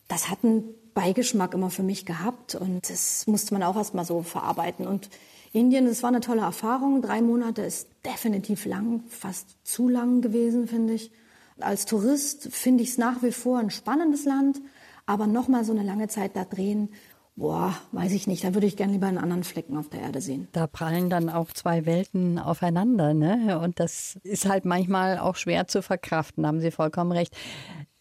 das 0.09 0.31
hat 0.31 0.39
einen 0.45 0.65
Beigeschmack 0.95 1.55
immer 1.55 1.71
für 1.71 1.83
mich 1.83 2.07
gehabt 2.07 2.55
und 2.55 2.89
das 2.89 3.27
musste 3.27 3.55
man 3.55 3.63
auch 3.63 3.77
erstmal 3.77 4.05
so 4.05 4.23
verarbeiten 4.23 4.87
und 4.87 5.11
Indien, 5.53 5.87
das 5.87 6.05
war 6.05 6.11
eine 6.11 6.21
tolle 6.21 6.43
Erfahrung. 6.43 7.03
Drei 7.03 7.23
Monate 7.23 7.63
ist 7.63 7.89
definitiv 8.05 8.67
lang, 8.67 9.03
fast 9.09 9.57
zu 9.65 9.89
lang 9.89 10.21
gewesen, 10.21 10.69
finde 10.69 10.95
ich. 10.95 11.11
Als 11.59 11.87
Tourist 11.87 12.49
finde 12.53 12.85
ich 12.85 12.91
es 12.91 12.99
nach 12.99 13.23
wie 13.23 13.33
vor 13.33 13.59
ein 13.59 13.71
spannendes 13.71 14.25
Land. 14.25 14.61
Aber 15.07 15.27
nochmal 15.27 15.65
so 15.65 15.73
eine 15.73 15.83
lange 15.83 16.09
Zeit 16.09 16.37
da 16.37 16.45
drehen, 16.45 16.91
boah, 17.37 17.75
weiß 17.93 18.13
ich 18.13 18.27
nicht. 18.27 18.45
Da 18.45 18.55
würde 18.55 18.67
ich 18.67 18.77
gerne 18.77 18.93
lieber 18.93 19.07
einen 19.07 19.19
anderen 19.19 19.45
Flecken 19.45 19.77
auf 19.77 19.89
der 19.89 20.01
Erde 20.01 20.21
sehen. 20.21 20.49
Da 20.53 20.67
prallen 20.67 21.11
dann 21.11 21.29
auch 21.31 21.51
zwei 21.53 21.87
Welten 21.87 22.39
aufeinander, 22.39 23.15
ne? 23.15 23.59
Und 23.61 23.81
das 23.81 24.19
ist 24.23 24.49
halt 24.49 24.65
manchmal 24.65 25.19
auch 25.19 25.37
schwer 25.37 25.67
zu 25.67 25.83
verkraften, 25.83 26.47
haben 26.47 26.61
Sie 26.61 26.71
vollkommen 26.71 27.13
recht. 27.13 27.35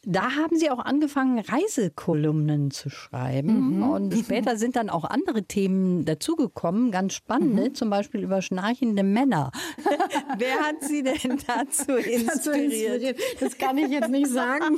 Da 0.05 0.37
haben 0.37 0.55
Sie 0.57 0.69
auch 0.69 0.79
angefangen, 0.79 1.39
Reisekolumnen 1.39 2.71
zu 2.71 2.89
schreiben. 2.89 3.77
Mhm. 3.77 3.83
Und 3.83 4.13
später 4.25 4.57
sind 4.57 4.77
dann 4.77 4.89
auch 4.89 5.03
andere 5.03 5.43
Themen 5.43 6.05
dazugekommen, 6.05 6.91
ganz 6.91 7.15
spannende, 7.15 7.69
mhm. 7.69 7.75
zum 7.75 7.89
Beispiel 7.89 8.23
über 8.23 8.41
schnarchende 8.41 9.03
Männer. 9.03 9.51
Wer 10.37 10.55
hat 10.59 10.81
Sie 10.81 11.03
denn 11.03 11.37
dazu 11.47 11.91
inspiriert? 11.97 13.17
Das 13.41 13.57
kann 13.57 13.77
ich 13.77 13.89
jetzt 13.89 14.09
nicht 14.09 14.27
sagen. 14.27 14.77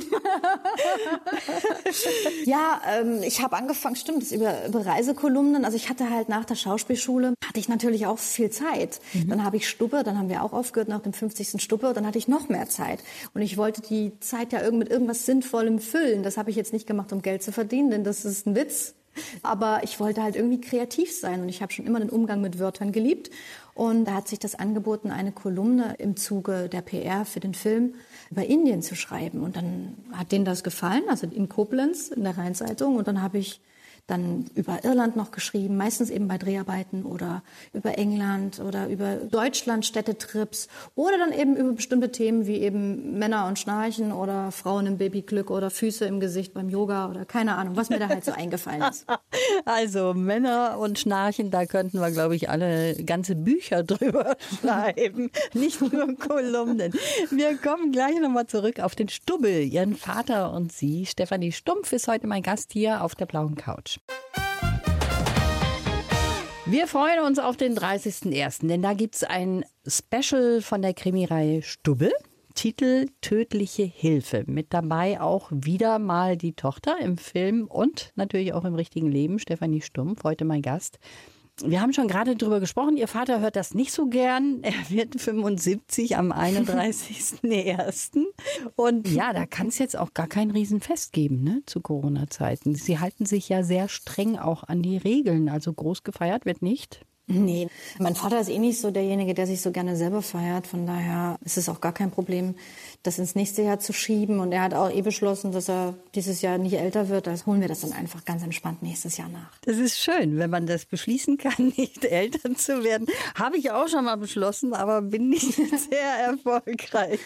ja, 2.44 2.80
ähm, 2.98 3.20
ich 3.22 3.40
habe 3.42 3.56
angefangen, 3.56 3.94
stimmt, 3.94 4.22
das 4.22 4.32
über, 4.32 4.66
über 4.66 4.84
Reisekolumnen. 4.84 5.64
Also 5.64 5.76
ich 5.76 5.88
hatte 5.88 6.10
halt 6.10 6.28
nach 6.28 6.44
der 6.44 6.56
Schauspielschule, 6.56 7.34
hatte 7.46 7.60
ich 7.60 7.68
natürlich 7.68 8.06
auch 8.06 8.18
viel 8.18 8.50
Zeit. 8.50 8.98
Mhm. 9.14 9.28
Dann 9.28 9.44
habe 9.44 9.56
ich 9.56 9.68
Stubbe, 9.68 10.02
dann 10.02 10.18
haben 10.18 10.28
wir 10.28 10.42
auch 10.42 10.52
aufgehört 10.52 10.88
nach 10.88 11.00
dem 11.00 11.12
50. 11.12 11.62
Stubbe, 11.62 11.92
dann 11.94 12.08
hatte 12.08 12.18
ich 12.18 12.26
noch 12.26 12.48
mehr 12.48 12.68
Zeit. 12.68 13.04
Und 13.34 13.42
ich 13.42 13.56
wollte 13.56 13.82
die 13.82 14.18
Zeit 14.18 14.52
ja 14.52 14.68
mit 14.72 14.90
irgendwas 14.90 15.11
was 15.12 15.26
Sinnvollem 15.26 15.78
füllen. 15.78 16.22
Das 16.22 16.38
habe 16.38 16.48
ich 16.48 16.56
jetzt 16.56 16.72
nicht 16.72 16.86
gemacht, 16.86 17.12
um 17.12 17.20
Geld 17.20 17.42
zu 17.42 17.52
verdienen, 17.52 17.90
denn 17.90 18.02
das 18.02 18.24
ist 18.24 18.46
ein 18.46 18.56
Witz. 18.56 18.94
Aber 19.42 19.82
ich 19.84 20.00
wollte 20.00 20.22
halt 20.22 20.36
irgendwie 20.36 20.62
kreativ 20.62 21.14
sein 21.14 21.42
und 21.42 21.50
ich 21.50 21.60
habe 21.60 21.70
schon 21.70 21.84
immer 21.84 22.00
den 22.00 22.08
Umgang 22.08 22.40
mit 22.40 22.58
Wörtern 22.58 22.92
geliebt. 22.92 23.30
Und 23.74 24.06
da 24.06 24.14
hat 24.14 24.26
sich 24.26 24.38
das 24.38 24.54
angeboten, 24.54 25.10
eine 25.10 25.32
Kolumne 25.32 25.96
im 25.98 26.16
Zuge 26.16 26.70
der 26.70 26.80
PR 26.80 27.26
für 27.26 27.40
den 27.40 27.52
Film 27.52 27.92
über 28.30 28.46
Indien 28.46 28.80
zu 28.80 28.96
schreiben. 28.96 29.42
Und 29.42 29.56
dann 29.56 29.98
hat 30.12 30.32
denen 30.32 30.46
das 30.46 30.64
gefallen, 30.64 31.02
also 31.10 31.26
in 31.26 31.50
Koblenz, 31.50 32.08
in 32.08 32.24
der 32.24 32.38
Rheinzeitung. 32.38 32.96
Und 32.96 33.06
dann 33.06 33.20
habe 33.20 33.36
ich 33.36 33.60
dann 34.06 34.46
über 34.54 34.84
Irland 34.84 35.16
noch 35.16 35.30
geschrieben, 35.30 35.76
meistens 35.76 36.10
eben 36.10 36.26
bei 36.26 36.36
Dreharbeiten 36.36 37.04
oder 37.04 37.42
über 37.72 37.96
England 37.98 38.58
oder 38.60 38.88
über 38.88 39.16
Deutschland 39.16 39.86
Städtetrips 39.86 40.68
oder 40.94 41.18
dann 41.18 41.32
eben 41.32 41.56
über 41.56 41.72
bestimmte 41.72 42.10
Themen 42.10 42.46
wie 42.46 42.56
eben 42.56 43.18
Männer 43.18 43.46
und 43.46 43.58
Schnarchen 43.58 44.12
oder 44.12 44.50
Frauen 44.50 44.86
im 44.86 44.98
Babyglück 44.98 45.50
oder 45.50 45.70
Füße 45.70 46.04
im 46.04 46.18
Gesicht 46.18 46.52
beim 46.52 46.68
Yoga 46.68 47.08
oder 47.08 47.24
keine 47.24 47.54
Ahnung, 47.56 47.76
was 47.76 47.90
mir 47.90 47.98
da 47.98 48.08
halt 48.08 48.24
so 48.24 48.32
eingefallen 48.32 48.82
ist. 48.82 49.06
Also 49.64 50.14
Männer 50.14 50.78
und 50.78 50.98
Schnarchen, 50.98 51.50
da 51.50 51.66
könnten 51.66 52.00
wir, 52.00 52.10
glaube 52.10 52.34
ich, 52.34 52.48
alle 52.48 52.94
ganze 53.04 53.34
Bücher 53.34 53.82
drüber 53.84 54.36
schreiben, 54.60 55.30
nicht 55.52 55.80
nur 55.80 56.16
Kolumnen. 56.16 56.92
Wir 57.30 57.56
kommen 57.56 57.92
gleich 57.92 58.18
nochmal 58.20 58.46
zurück 58.46 58.80
auf 58.80 58.94
den 58.94 59.08
Stubbel, 59.08 59.62
Ihren 59.62 59.94
Vater 59.94 60.52
und 60.52 60.72
Sie. 60.72 61.06
Stefanie 61.06 61.52
Stumpf 61.52 61.92
ist 61.92 62.08
heute 62.08 62.26
mein 62.26 62.42
Gast 62.42 62.72
hier 62.72 63.02
auf 63.02 63.14
der 63.14 63.26
blauen 63.26 63.54
Couch. 63.54 63.91
Wir 66.64 66.86
freuen 66.86 67.20
uns 67.20 67.38
auf 67.38 67.56
den 67.56 67.76
30.01., 67.76 68.66
denn 68.66 68.82
da 68.82 68.94
gibt 68.94 69.16
es 69.16 69.24
ein 69.24 69.64
Special 69.86 70.62
von 70.62 70.80
der 70.80 70.94
Krimireihe 70.94 71.62
Stubbe. 71.62 72.12
Titel 72.54 73.06
Tödliche 73.20 73.82
Hilfe. 73.82 74.44
Mit 74.46 74.72
dabei 74.72 75.20
auch 75.20 75.50
wieder 75.50 75.98
mal 75.98 76.36
die 76.36 76.54
Tochter 76.54 76.96
im 77.00 77.18
Film 77.18 77.66
und 77.66 78.12
natürlich 78.14 78.52
auch 78.52 78.64
im 78.64 78.74
richtigen 78.74 79.10
Leben, 79.10 79.38
Stefanie 79.38 79.80
Stumpf, 79.80 80.24
heute 80.24 80.44
mein 80.44 80.62
Gast. 80.62 80.98
Wir 81.64 81.80
haben 81.80 81.92
schon 81.92 82.08
gerade 82.08 82.36
darüber 82.36 82.60
gesprochen. 82.60 82.96
Ihr 82.96 83.08
Vater 83.08 83.40
hört 83.40 83.56
das 83.56 83.74
nicht 83.74 83.92
so 83.92 84.06
gern. 84.06 84.62
Er 84.62 84.72
wird 84.88 85.20
75 85.20 86.16
am 86.16 86.32
31.01. 86.32 88.24
Und 88.76 89.08
ja, 89.08 89.32
da 89.32 89.46
kann 89.46 89.68
es 89.68 89.78
jetzt 89.78 89.96
auch 89.96 90.12
gar 90.14 90.26
kein 90.26 90.50
Riesenfest 90.50 91.12
geben 91.12 91.42
ne, 91.42 91.62
zu 91.66 91.80
Corona-Zeiten. 91.80 92.74
Sie 92.74 92.98
halten 92.98 93.26
sich 93.26 93.48
ja 93.48 93.62
sehr 93.62 93.88
streng 93.88 94.38
auch 94.38 94.64
an 94.64 94.82
die 94.82 94.96
Regeln. 94.96 95.48
Also 95.48 95.72
groß 95.72 96.02
gefeiert 96.02 96.46
wird 96.46 96.62
nicht. 96.62 97.04
Nee, 97.28 97.68
mein 97.98 98.16
Vater 98.16 98.40
ist 98.40 98.48
eh 98.48 98.58
nicht 98.58 98.80
so 98.80 98.90
derjenige, 98.90 99.32
der 99.32 99.46
sich 99.46 99.62
so 99.62 99.70
gerne 99.70 99.96
selber 99.96 100.22
feiert. 100.22 100.66
Von 100.66 100.86
daher 100.86 101.38
ist 101.44 101.56
es 101.56 101.68
auch 101.68 101.80
gar 101.80 101.92
kein 101.92 102.10
Problem, 102.10 102.56
das 103.02 103.18
ins 103.18 103.34
nächste 103.34 103.62
Jahr 103.62 103.80
zu 103.80 103.92
schieben. 103.92 104.38
Und 104.38 104.52
er 104.52 104.62
hat 104.62 104.74
auch 104.74 104.90
eh 104.90 105.02
beschlossen, 105.02 105.52
dass 105.52 105.68
er 105.68 105.94
dieses 106.14 106.42
Jahr 106.42 106.58
nicht 106.58 106.74
älter 106.74 107.08
wird. 107.08 107.26
Das 107.26 107.46
holen 107.46 107.60
wir 107.60 107.68
das 107.68 107.80
dann 107.80 107.92
einfach 107.92 108.24
ganz 108.24 108.42
entspannt 108.42 108.82
nächstes 108.82 109.16
Jahr 109.16 109.28
nach. 109.28 109.50
Das 109.62 109.78
ist 109.78 109.98
schön, 109.98 110.38
wenn 110.38 110.50
man 110.50 110.66
das 110.66 110.84
beschließen 110.86 111.38
kann, 111.38 111.72
nicht 111.76 112.04
älter 112.04 112.54
zu 112.54 112.84
werden. 112.84 113.06
Habe 113.34 113.56
ich 113.56 113.70
auch 113.70 113.88
schon 113.88 114.04
mal 114.04 114.16
beschlossen, 114.16 114.72
aber 114.72 115.02
bin 115.02 115.28
nicht 115.28 115.52
sehr 115.90 116.26
erfolgreich. 116.26 117.20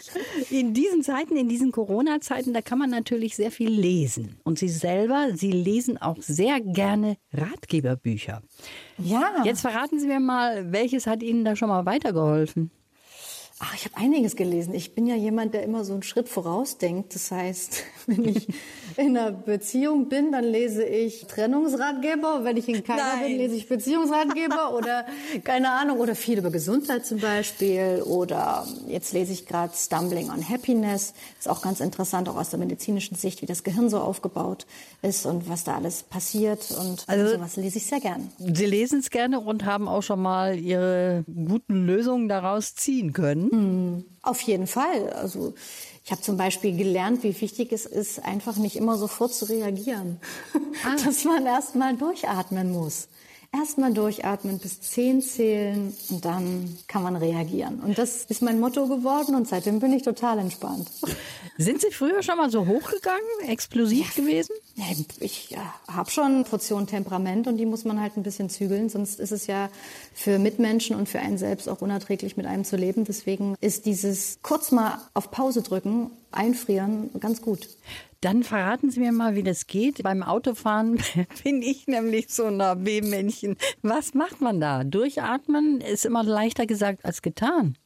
In 0.51 0.73
diesen 0.73 1.03
Zeiten, 1.03 1.37
in 1.37 1.49
diesen 1.49 1.73
Corona-Zeiten, 1.73 2.55
da 2.55 2.63
kann 2.63 2.79
man 2.79 2.91
natürlich 2.91 3.37
sehr 3.37 3.51
viel 3.51 3.71
lesen. 3.71 4.41
Und 4.45 4.59
Sie 4.59 4.69
selber, 4.69 5.29
Sie 5.35 5.53
lesen 5.53 6.01
auch 6.01 6.17
sehr 6.21 6.61
gerne 6.61 7.17
Ratgeberbücher. 7.33 8.43
Ja. 8.99 9.43
Jetzt 9.45 9.61
verraten 9.61 10.01
Sie 10.01 10.07
mir 10.07 10.21
mal, 10.21 10.73
welches 10.73 11.07
hat 11.07 11.23
Ihnen 11.23 11.45
da 11.45 11.55
schon 11.55 11.69
mal 11.69 11.85
weitergeholfen? 11.85 12.71
Ach, 13.59 13.75
ich 13.75 13.87
habe 13.87 13.97
einiges 13.97 14.37
gelesen. 14.37 14.75
Ich 14.75 14.95
bin 14.95 15.07
ja 15.07 15.15
jemand, 15.15 15.55
der 15.55 15.63
immer 15.63 15.85
so 15.85 15.95
einen 15.95 16.03
Schritt 16.03 16.29
vorausdenkt. 16.29 17.15
Das 17.15 17.31
heißt, 17.31 17.85
wenn 18.07 18.25
ich 18.29 18.49
in 18.97 19.17
einer 19.17 19.31
Beziehung 19.33 20.09
bin, 20.09 20.33
dann 20.33 20.45
lese 20.45 20.85
ich 20.85 21.27
Trennungsratgeber. 21.27 22.41
Wenn 22.45 22.57
ich 22.57 22.69
in 22.69 22.83
keiner 22.85 23.17
bin, 23.23 23.37
lese 23.37 23.55
ich 23.55 23.69
Beziehungsratgeber 23.69 24.75
oder 24.77 25.05
keine 25.45 25.71
Ahnung 25.73 25.99
oder 26.01 26.15
viel 26.15 26.39
über 26.39 26.51
Gesundheit 26.51 27.05
zum 27.05 27.19
Beispiel. 27.19 28.03
Oder 28.07 28.67
jetzt 28.89 29.13
lese 29.13 29.33
ich 29.33 29.47
gerade 29.47 29.73
Stumbling 29.77 30.31
on 30.31 30.49
Happiness. 30.49 31.13
Ist 31.39 31.49
auch 31.49 31.63
ganz 31.63 31.81
interessant, 31.81 32.29
auch 32.29 32.37
aus 32.37 32.51
der 32.51 32.59
medizinischen 32.59 33.17
Sicht, 33.17 33.43
wie 33.43 33.47
das 33.47 33.65
Gehirn 33.65 33.91
so 33.91 33.99
aufgebaut 33.99 34.67
ist 35.03 35.27
und 35.27 35.49
was 35.49 35.65
da 35.65 35.77
alles 35.77 36.03
passiert. 36.03 36.71
Und 36.79 37.05
Also- 37.07 37.35
sowas 37.35 37.57
lese 37.57 37.79
ich 37.79 37.87
sehr 37.87 38.01
gern. 38.01 38.31
Sie 38.39 38.67
lesen 38.67 39.01
es 39.01 39.11
gerne 39.11 39.41
und 39.41 39.65
haben 39.65 39.89
auch 39.89 40.03
schon 40.03 40.23
mal 40.23 40.59
Ihre 40.59 41.25
guten 41.27 41.87
Lösungen 41.87 42.29
daraus 42.29 42.75
ziehen 42.75 43.13
können. 43.13 44.05
Auf 44.23 44.41
jeden 44.41 44.67
Fall. 44.67 45.11
Also 45.11 45.55
ich 46.07 46.13
habe 46.13 46.23
zum 46.23 46.37
Beispiel 46.37 46.77
gelernt, 46.77 47.25
wie 47.25 47.41
wichtig 47.41 47.73
es 47.73 47.85
ist, 47.85 48.25
einfach 48.25 48.55
nicht 48.55 48.77
immer 48.77 48.97
sofort 48.97 49.35
zu 49.35 49.47
reagieren. 49.47 50.21
Dass 51.05 51.25
man 51.25 51.45
erst 51.45 51.75
mal 51.75 51.97
durchatmen 51.97 52.71
muss. 52.71 53.09
Erst 53.53 53.79
mal 53.79 53.93
durchatmen, 53.93 54.59
bis 54.59 54.81
zehn 54.81 55.23
zählen 55.23 55.95
und 56.11 56.25
dann 56.25 56.77
kann 56.87 57.03
man 57.03 57.17
reagieren. 57.17 57.81
Und 57.81 57.99
das 57.99 58.25
ist 58.25 58.43
mein 58.43 58.61
Motto 58.61 58.87
geworden 58.87 59.35
und 59.35 59.49
seitdem 59.49 59.81
bin 59.81 59.93
ich 59.93 60.03
total 60.03 60.39
entspannt. 60.39 60.91
Sind 61.59 61.81
Sie 61.81 61.91
früher 61.91 62.23
schon 62.23 62.37
mal 62.37 62.51
so 62.51 62.67
hochgegangen, 62.67 63.49
explosiv 63.49 64.15
gewesen? 64.15 64.55
Ja, 64.75 64.85
Ich 65.21 65.51
ja, 65.51 65.75
habe 65.89 66.11
schon 66.11 66.25
eine 66.25 66.45
Portion 66.45 66.87
Temperament 66.87 67.47
und 67.47 67.57
die 67.57 67.67
muss 67.67 67.85
man 67.85 68.01
halt 68.01 68.17
ein 68.17 68.23
bisschen 68.23 68.51
zügeln, 68.51 68.89
sonst 68.89 69.21
ist 69.21 69.33
es 69.33 69.47
ja 69.47 69.71
für 70.13 70.39
Mitmenschen 70.39 70.97
und 70.97 71.09
für 71.09 71.21
einen 71.21 71.39
selbst 71.39 71.69
auch 71.69 71.81
unerträglich, 71.81 72.37
mit 72.37 72.47
einem 72.47 72.65
zu 72.65 72.77
leben. 72.77 73.05
Deswegen 73.05 73.57
ist 73.61 73.87
dieses 73.87 74.39
kurz 74.43 74.71
mal 74.71 74.99
auf 75.15 75.31
Pause 75.31 75.63
drücken, 75.63 76.11
einfrieren 76.31 77.11
ganz 77.21 77.41
gut. 77.41 77.69
Dann 78.21 78.43
verraten 78.43 78.91
Sie 78.91 79.01
mir 79.01 79.13
mal, 79.13 79.35
wie 79.35 79.43
das 79.43 79.67
geht. 79.67 80.03
Beim 80.03 80.23
Autofahren 80.23 80.99
bin 81.45 81.63
ich 81.63 81.87
nämlich 81.87 82.29
so 82.29 82.45
ein 82.47 82.61
AB-Männchen. 82.61 83.57
Was 83.83 84.15
macht 84.15 84.41
man 84.41 84.61
da? 84.61 84.85
Durchatmen 84.85 85.81
ist 85.81 86.07
immer 86.07 86.25
leichter 86.25 86.67
gesagt 86.67 87.05
als 87.05 87.23
getan. 87.23 87.77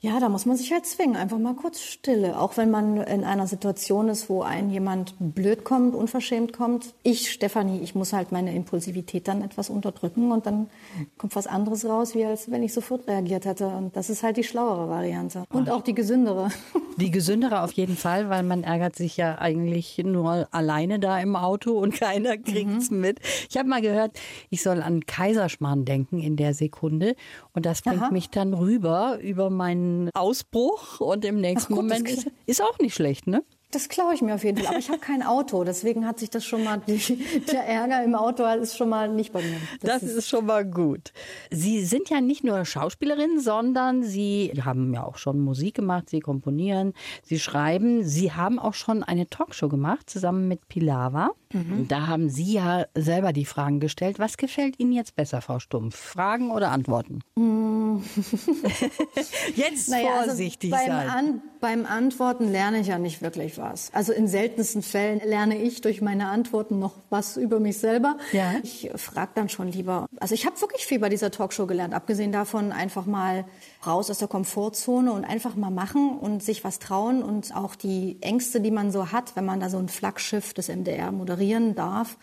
Ja, 0.00 0.20
da 0.20 0.28
muss 0.28 0.44
man 0.44 0.58
sich 0.58 0.72
halt 0.72 0.84
zwingen, 0.84 1.16
einfach 1.16 1.38
mal 1.38 1.54
kurz 1.54 1.80
Stille. 1.80 2.38
Auch 2.38 2.58
wenn 2.58 2.70
man 2.70 2.98
in 2.98 3.24
einer 3.24 3.46
Situation 3.46 4.10
ist, 4.10 4.28
wo 4.28 4.42
ein 4.42 4.70
jemand 4.70 5.14
blöd 5.18 5.64
kommt, 5.64 5.94
unverschämt 5.94 6.52
kommt. 6.52 6.92
Ich, 7.02 7.30
Stefanie, 7.32 7.80
ich 7.80 7.94
muss 7.94 8.12
halt 8.12 8.30
meine 8.30 8.54
Impulsivität 8.54 9.26
dann 9.26 9.42
etwas 9.42 9.70
unterdrücken 9.70 10.32
und 10.32 10.44
dann 10.44 10.68
kommt 11.16 11.34
was 11.34 11.46
anderes 11.46 11.86
raus, 11.86 12.14
wie 12.14 12.26
als 12.26 12.50
wenn 12.50 12.62
ich 12.62 12.74
sofort 12.74 13.08
reagiert 13.08 13.46
hätte. 13.46 13.68
Und 13.68 13.96
das 13.96 14.10
ist 14.10 14.22
halt 14.22 14.36
die 14.36 14.44
schlauere 14.44 14.90
Variante. 14.90 15.44
Und 15.50 15.70
auch 15.70 15.82
die 15.82 15.94
gesündere. 15.94 16.50
Die 16.98 17.10
gesündere 17.10 17.60
auf 17.60 17.72
jeden 17.72 17.94
Fall, 17.94 18.30
weil 18.30 18.42
man 18.42 18.64
ärgert 18.64 18.96
sich 18.96 19.18
ja 19.18 19.36
eigentlich 19.36 19.98
nur 20.02 20.48
alleine 20.50 20.98
da 20.98 21.20
im 21.20 21.36
Auto 21.36 21.72
und 21.72 21.92
keiner 21.92 22.38
kriegt's 22.38 22.90
mit. 22.90 23.20
Ich 23.50 23.58
habe 23.58 23.68
mal 23.68 23.82
gehört, 23.82 24.12
ich 24.48 24.62
soll 24.62 24.80
an 24.80 25.04
Kaiserschmarrn 25.04 25.84
denken 25.84 26.20
in 26.20 26.36
der 26.36 26.54
Sekunde 26.54 27.14
und 27.52 27.66
das 27.66 27.82
bringt 27.82 28.00
Aha. 28.00 28.10
mich 28.10 28.30
dann 28.30 28.54
rüber 28.54 29.18
über 29.20 29.50
meinen 29.50 29.95
Ausbruch 30.14 31.00
und 31.00 31.24
im 31.24 31.40
nächsten 31.40 31.72
Ach 31.74 31.76
gut, 31.76 31.84
Moment 31.84 32.08
ist, 32.08 32.28
ist 32.46 32.62
auch 32.62 32.78
nicht 32.78 32.94
schlecht, 32.94 33.26
ne? 33.26 33.42
Das 33.72 33.88
klaue 33.88 34.14
ich 34.14 34.22
mir 34.22 34.34
auf 34.34 34.44
jeden 34.44 34.58
Fall. 34.58 34.68
Aber 34.68 34.78
ich 34.78 34.88
habe 34.88 35.00
kein 35.00 35.22
Auto, 35.22 35.64
deswegen 35.64 36.06
hat 36.06 36.20
sich 36.20 36.30
das 36.30 36.44
schon 36.44 36.62
mal, 36.62 36.80
der 36.86 37.66
Ärger 37.66 38.04
im 38.04 38.14
Auto 38.14 38.44
ist 38.44 38.76
schon 38.76 38.88
mal 38.88 39.08
nicht 39.08 39.32
bei 39.32 39.42
mir. 39.42 39.56
Das 39.80 40.02
ist 40.04 40.28
schon 40.28 40.46
mal 40.46 40.64
gut. 40.64 41.12
Sie 41.50 41.84
sind 41.84 42.08
ja 42.08 42.20
nicht 42.20 42.44
nur 42.44 42.64
Schauspielerin, 42.64 43.40
sondern 43.40 44.04
Sie 44.04 44.52
haben 44.64 44.94
ja 44.94 45.04
auch 45.04 45.18
schon 45.18 45.40
Musik 45.40 45.74
gemacht, 45.74 46.08
Sie 46.10 46.20
komponieren, 46.20 46.92
Sie 47.24 47.40
schreiben. 47.40 48.04
Sie 48.04 48.32
haben 48.32 48.58
auch 48.58 48.74
schon 48.74 49.02
eine 49.02 49.28
Talkshow 49.28 49.68
gemacht, 49.68 50.08
zusammen 50.08 50.46
mit 50.46 50.68
Pilava. 50.68 51.30
Und 51.52 51.88
Da 51.88 52.06
haben 52.06 52.28
Sie 52.28 52.52
ja 52.52 52.86
selber 52.94 53.32
die 53.32 53.44
Fragen 53.44 53.80
gestellt. 53.80 54.18
Was 54.18 54.36
gefällt 54.36 54.78
Ihnen 54.78 54.92
jetzt 54.92 55.16
besser, 55.16 55.40
Frau 55.40 55.58
Stumpf? 55.58 55.96
Fragen 55.96 56.50
oder 56.50 56.70
Antworten? 56.70 57.20
jetzt 59.56 59.88
Naja, 59.88 60.22
vorsichtig 60.24 60.72
also 60.72 60.86
sein. 60.86 61.08
An, 61.08 61.42
beim 61.66 61.84
Antworten 61.84 62.52
lerne 62.52 62.78
ich 62.78 62.86
ja 62.86 62.96
nicht 62.96 63.22
wirklich 63.22 63.58
was. 63.58 63.90
Also 63.92 64.12
in 64.12 64.28
seltensten 64.28 64.82
Fällen 64.82 65.20
lerne 65.24 65.60
ich 65.60 65.80
durch 65.80 66.00
meine 66.00 66.28
Antworten 66.28 66.78
noch 66.78 66.94
was 67.10 67.36
über 67.36 67.58
mich 67.58 67.78
selber. 67.78 68.18
Ja. 68.30 68.52
Ich 68.62 68.88
frage 68.94 69.32
dann 69.34 69.48
schon 69.48 69.66
lieber. 69.66 70.06
Also 70.20 70.36
ich 70.36 70.46
habe 70.46 70.60
wirklich 70.60 70.86
viel 70.86 71.00
bei 71.00 71.08
dieser 71.08 71.32
Talkshow 71.32 71.66
gelernt. 71.66 71.92
Abgesehen 71.92 72.30
davon 72.30 72.70
einfach 72.70 73.04
mal 73.04 73.46
raus 73.84 74.12
aus 74.12 74.18
der 74.18 74.28
Komfortzone 74.28 75.10
und 75.10 75.24
einfach 75.24 75.56
mal 75.56 75.72
machen 75.72 76.16
und 76.16 76.40
sich 76.40 76.62
was 76.62 76.78
trauen 76.78 77.24
und 77.24 77.56
auch 77.56 77.74
die 77.74 78.18
Ängste, 78.20 78.60
die 78.60 78.70
man 78.70 78.92
so 78.92 79.10
hat, 79.10 79.34
wenn 79.34 79.44
man 79.44 79.58
da 79.58 79.68
so 79.68 79.78
ein 79.78 79.88
Flaggschiff 79.88 80.54
des 80.54 80.68
MDR 80.68 81.10
moderieren 81.10 81.74
darf 81.74 82.16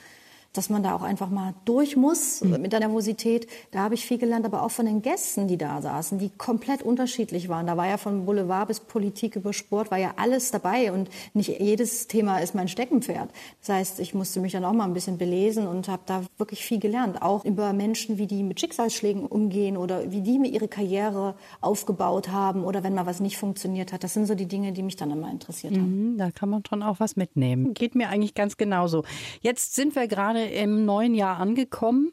dass 0.54 0.70
man 0.70 0.84
da 0.84 0.96
auch 0.96 1.02
einfach 1.02 1.30
mal 1.30 1.54
durch 1.66 1.96
muss 1.96 2.42
mit 2.42 2.72
der 2.72 2.80
Nervosität. 2.80 3.48
Da 3.72 3.80
habe 3.80 3.96
ich 3.96 4.06
viel 4.06 4.20
gelernt, 4.20 4.46
aber 4.46 4.62
auch 4.62 4.72
von 4.72 4.86
den 4.86 5.02
Gästen, 5.02 5.48
die 5.48 5.58
da 5.58 5.82
saßen, 5.82 6.20
die 6.20 6.30
komplett 6.30 6.84
unterschiedlich 6.84 7.50
waren. 7.50 7.66
Da 7.68 7.76
war 7.76 7.88
ja 7.88 7.98
von 7.98 8.26
Boulevard 8.26 8.68
bis 8.68 8.80
Politik 8.80 9.36
über 9.36 9.52
Sport, 9.52 9.90
war 9.90 9.98
ja 9.98 10.14
alles 10.18 10.52
dabei 10.52 10.92
und 10.92 11.10
nicht 11.34 11.60
jedes 11.60 12.08
Thema 12.08 12.38
ist 12.40 12.54
mein 12.54 12.68
Steckenpferd. 12.68 13.30
Das 13.62 13.70
heißt, 13.70 14.00
ich 14.00 14.14
musste 14.14 14.40
mich 14.40 14.52
dann 14.52 14.64
auch 14.64 14.74
mal 14.74 14.86
ein 14.86 14.94
bisschen 14.94 15.18
belesen 15.18 15.68
und 15.68 15.88
habe 15.88 16.04
da 16.06 16.24
wirklich 16.38 16.64
viel 16.64 16.80
gelernt. 16.80 17.22
Auch 17.22 17.46
über 17.46 17.74
Menschen, 17.74 18.18
wie 18.18 18.28
die 18.28 18.44
mit 18.44 18.60
Schicksalsschlägen 18.60 19.26
umgehen 19.26 19.76
oder 19.76 20.12
wie 20.12 20.22
die 20.22 20.38
mir 20.38 20.50
ihre 20.50 20.68
Karriere 20.68 21.36
aufgebaut 21.62 22.30
haben 22.30 22.64
oder 22.64 22.84
wenn 22.84 22.94
mal 22.94 23.06
was 23.06 23.20
nicht 23.20 23.38
funktioniert 23.38 23.92
hat. 23.92 24.04
Das 24.04 24.14
sind 24.14 24.28
so 24.28 24.36
die 24.36 24.46
Dinge, 24.46 24.72
die 24.72 24.84
mich 24.84 24.96
dann 24.96 25.10
immer 25.10 25.32
interessiert 25.32 25.74
haben. 25.74 26.14
Mhm, 26.14 26.18
Da 26.18 26.30
kann 26.30 26.50
man 26.50 26.64
schon 26.68 26.84
auch 26.84 27.00
was 27.00 27.16
mitnehmen. 27.16 27.74
Geht 27.74 27.96
mir 27.96 28.10
eigentlich 28.10 28.36
ganz 28.36 28.58
genauso. 28.58 29.04
Jetzt 29.42 29.74
sind 29.76 29.96
wir 29.96 30.08
gerade 30.08 30.43
im 30.48 30.86
neuen 30.86 31.14
Jahr 31.14 31.38
angekommen. 31.38 32.12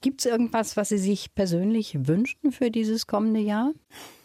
Gibt 0.00 0.20
es 0.20 0.26
irgendwas, 0.26 0.76
was 0.76 0.90
Sie 0.90 0.98
sich 0.98 1.34
persönlich 1.34 2.06
wünschen 2.06 2.52
für 2.52 2.70
dieses 2.70 3.06
kommende 3.06 3.40
Jahr? 3.40 3.72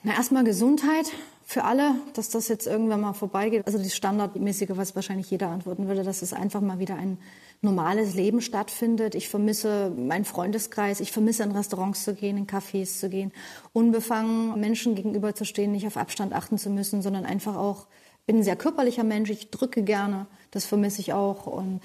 Na, 0.04 0.14
erstmal 0.14 0.44
Gesundheit 0.44 1.12
für 1.44 1.64
alle, 1.64 1.96
dass 2.14 2.30
das 2.30 2.48
jetzt 2.48 2.66
irgendwann 2.66 3.02
mal 3.02 3.14
vorbeigeht. 3.14 3.66
Also 3.66 3.78
das 3.78 3.96
Standardmäßige, 3.96 4.72
was 4.76 4.96
wahrscheinlich 4.96 5.30
jeder 5.30 5.50
antworten 5.50 5.88
würde, 5.88 6.04
dass 6.04 6.22
es 6.22 6.34
einfach 6.34 6.62
mal 6.62 6.80
wieder 6.80 6.96
ein 6.96 7.18
normales 7.62 8.16
Leben 8.16 8.42
stattfindet. 8.42 9.16
Ich 9.16 9.28
vermisse 9.28 9.92
meinen 9.92 10.24
Freundeskreis, 10.24 11.00
ich 11.00 11.12
vermisse 11.12 11.44
in 11.44 11.52
Restaurants 11.52 12.04
zu 12.04 12.14
gehen, 12.16 12.38
in 12.38 12.48
Cafés 12.48 13.00
zu 13.00 13.10
gehen, 13.10 13.32
unbefangen 13.74 14.60
Menschen 14.60 14.96
gegenüberzustehen, 14.96 15.72
nicht 15.72 15.88
auf 15.88 15.98
Abstand 15.98 16.34
achten 16.34 16.58
zu 16.58 16.70
müssen, 16.70 17.02
sondern 17.02 17.26
einfach 17.26 17.56
auch, 17.56 17.88
bin 18.26 18.38
ein 18.38 18.44
sehr 18.44 18.56
körperlicher 18.56 19.04
Mensch, 19.04 19.30
ich 19.30 19.52
drücke 19.52 19.84
gerne, 19.84 20.28
das 20.52 20.66
vermisse 20.66 21.02
ich 21.02 21.12
auch 21.12 21.48
und 21.48 21.82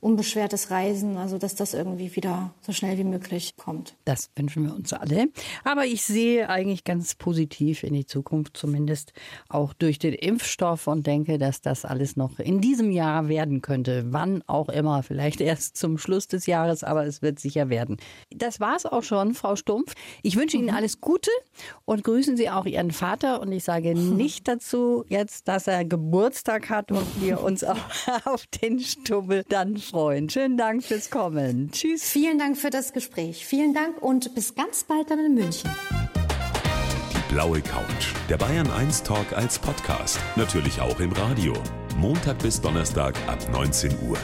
unbeschwertes 0.00 0.70
Reisen, 0.70 1.16
also 1.16 1.38
dass 1.38 1.54
das 1.54 1.74
irgendwie 1.74 2.16
wieder 2.16 2.54
so 2.62 2.72
schnell 2.72 2.96
wie 2.98 3.04
möglich 3.04 3.56
kommt. 3.56 3.94
Das 4.04 4.30
wünschen 4.34 4.64
wir 4.64 4.74
uns 4.74 4.92
alle. 4.92 5.28
Aber 5.62 5.84
ich 5.84 6.02
sehe 6.02 6.48
eigentlich 6.48 6.84
ganz 6.84 7.14
positiv 7.14 7.82
in 7.82 7.94
die 7.94 8.06
Zukunft, 8.06 8.56
zumindest 8.56 9.12
auch 9.48 9.74
durch 9.74 9.98
den 9.98 10.14
Impfstoff 10.14 10.86
und 10.86 11.06
denke, 11.06 11.38
dass 11.38 11.60
das 11.60 11.84
alles 11.84 12.16
noch 12.16 12.38
in 12.38 12.60
diesem 12.60 12.90
Jahr 12.90 13.28
werden 13.28 13.60
könnte. 13.60 14.06
Wann 14.08 14.42
auch 14.46 14.70
immer, 14.70 15.02
vielleicht 15.02 15.40
erst 15.40 15.76
zum 15.76 15.98
Schluss 15.98 16.26
des 16.28 16.46
Jahres, 16.46 16.82
aber 16.82 17.04
es 17.04 17.20
wird 17.20 17.38
sicher 17.38 17.68
werden. 17.68 17.98
Das 18.34 18.58
war 18.58 18.76
es 18.76 18.86
auch 18.86 19.02
schon, 19.02 19.34
Frau 19.34 19.56
Stumpf. 19.56 19.94
Ich 20.22 20.36
wünsche 20.36 20.56
Ihnen 20.56 20.70
alles 20.70 21.00
Gute 21.00 21.30
und 21.84 22.04
grüßen 22.04 22.36
Sie 22.36 22.48
auch 22.48 22.64
Ihren 22.64 22.90
Vater. 22.90 23.40
Und 23.40 23.52
ich 23.52 23.64
sage 23.64 23.94
nicht 23.94 24.48
dazu 24.48 25.04
jetzt, 25.08 25.46
dass 25.46 25.66
er 25.66 25.84
Geburtstag 25.84 26.70
hat 26.70 26.90
und 26.90 27.06
wir 27.20 27.42
uns 27.42 27.64
auch 27.64 27.76
auf 28.24 28.46
den 28.46 28.80
Stubbel 28.80 29.44
dann 29.48 29.76
freuen. 29.90 30.30
Schönen 30.30 30.56
Dank 30.56 30.82
fürs 30.84 31.10
Kommen. 31.10 31.70
Tschüss. 31.72 32.04
Vielen 32.04 32.38
Dank 32.38 32.56
für 32.56 32.70
das 32.70 32.92
Gespräch. 32.92 33.44
Vielen 33.44 33.74
Dank 33.74 34.00
und 34.00 34.34
bis 34.34 34.54
ganz 34.54 34.84
bald 34.84 35.10
dann 35.10 35.18
in 35.18 35.34
München. 35.34 35.70
Die 37.12 37.34
blaue 37.34 37.60
Couch. 37.60 38.14
Der 38.28 38.36
Bayern 38.36 38.70
1 38.70 39.02
Talk 39.02 39.32
als 39.32 39.58
Podcast. 39.58 40.18
Natürlich 40.36 40.80
auch 40.80 41.00
im 41.00 41.12
Radio. 41.12 41.52
Montag 41.96 42.38
bis 42.38 42.60
Donnerstag 42.60 43.14
ab 43.26 43.38
19 43.52 43.90
Uhr. 44.08 44.16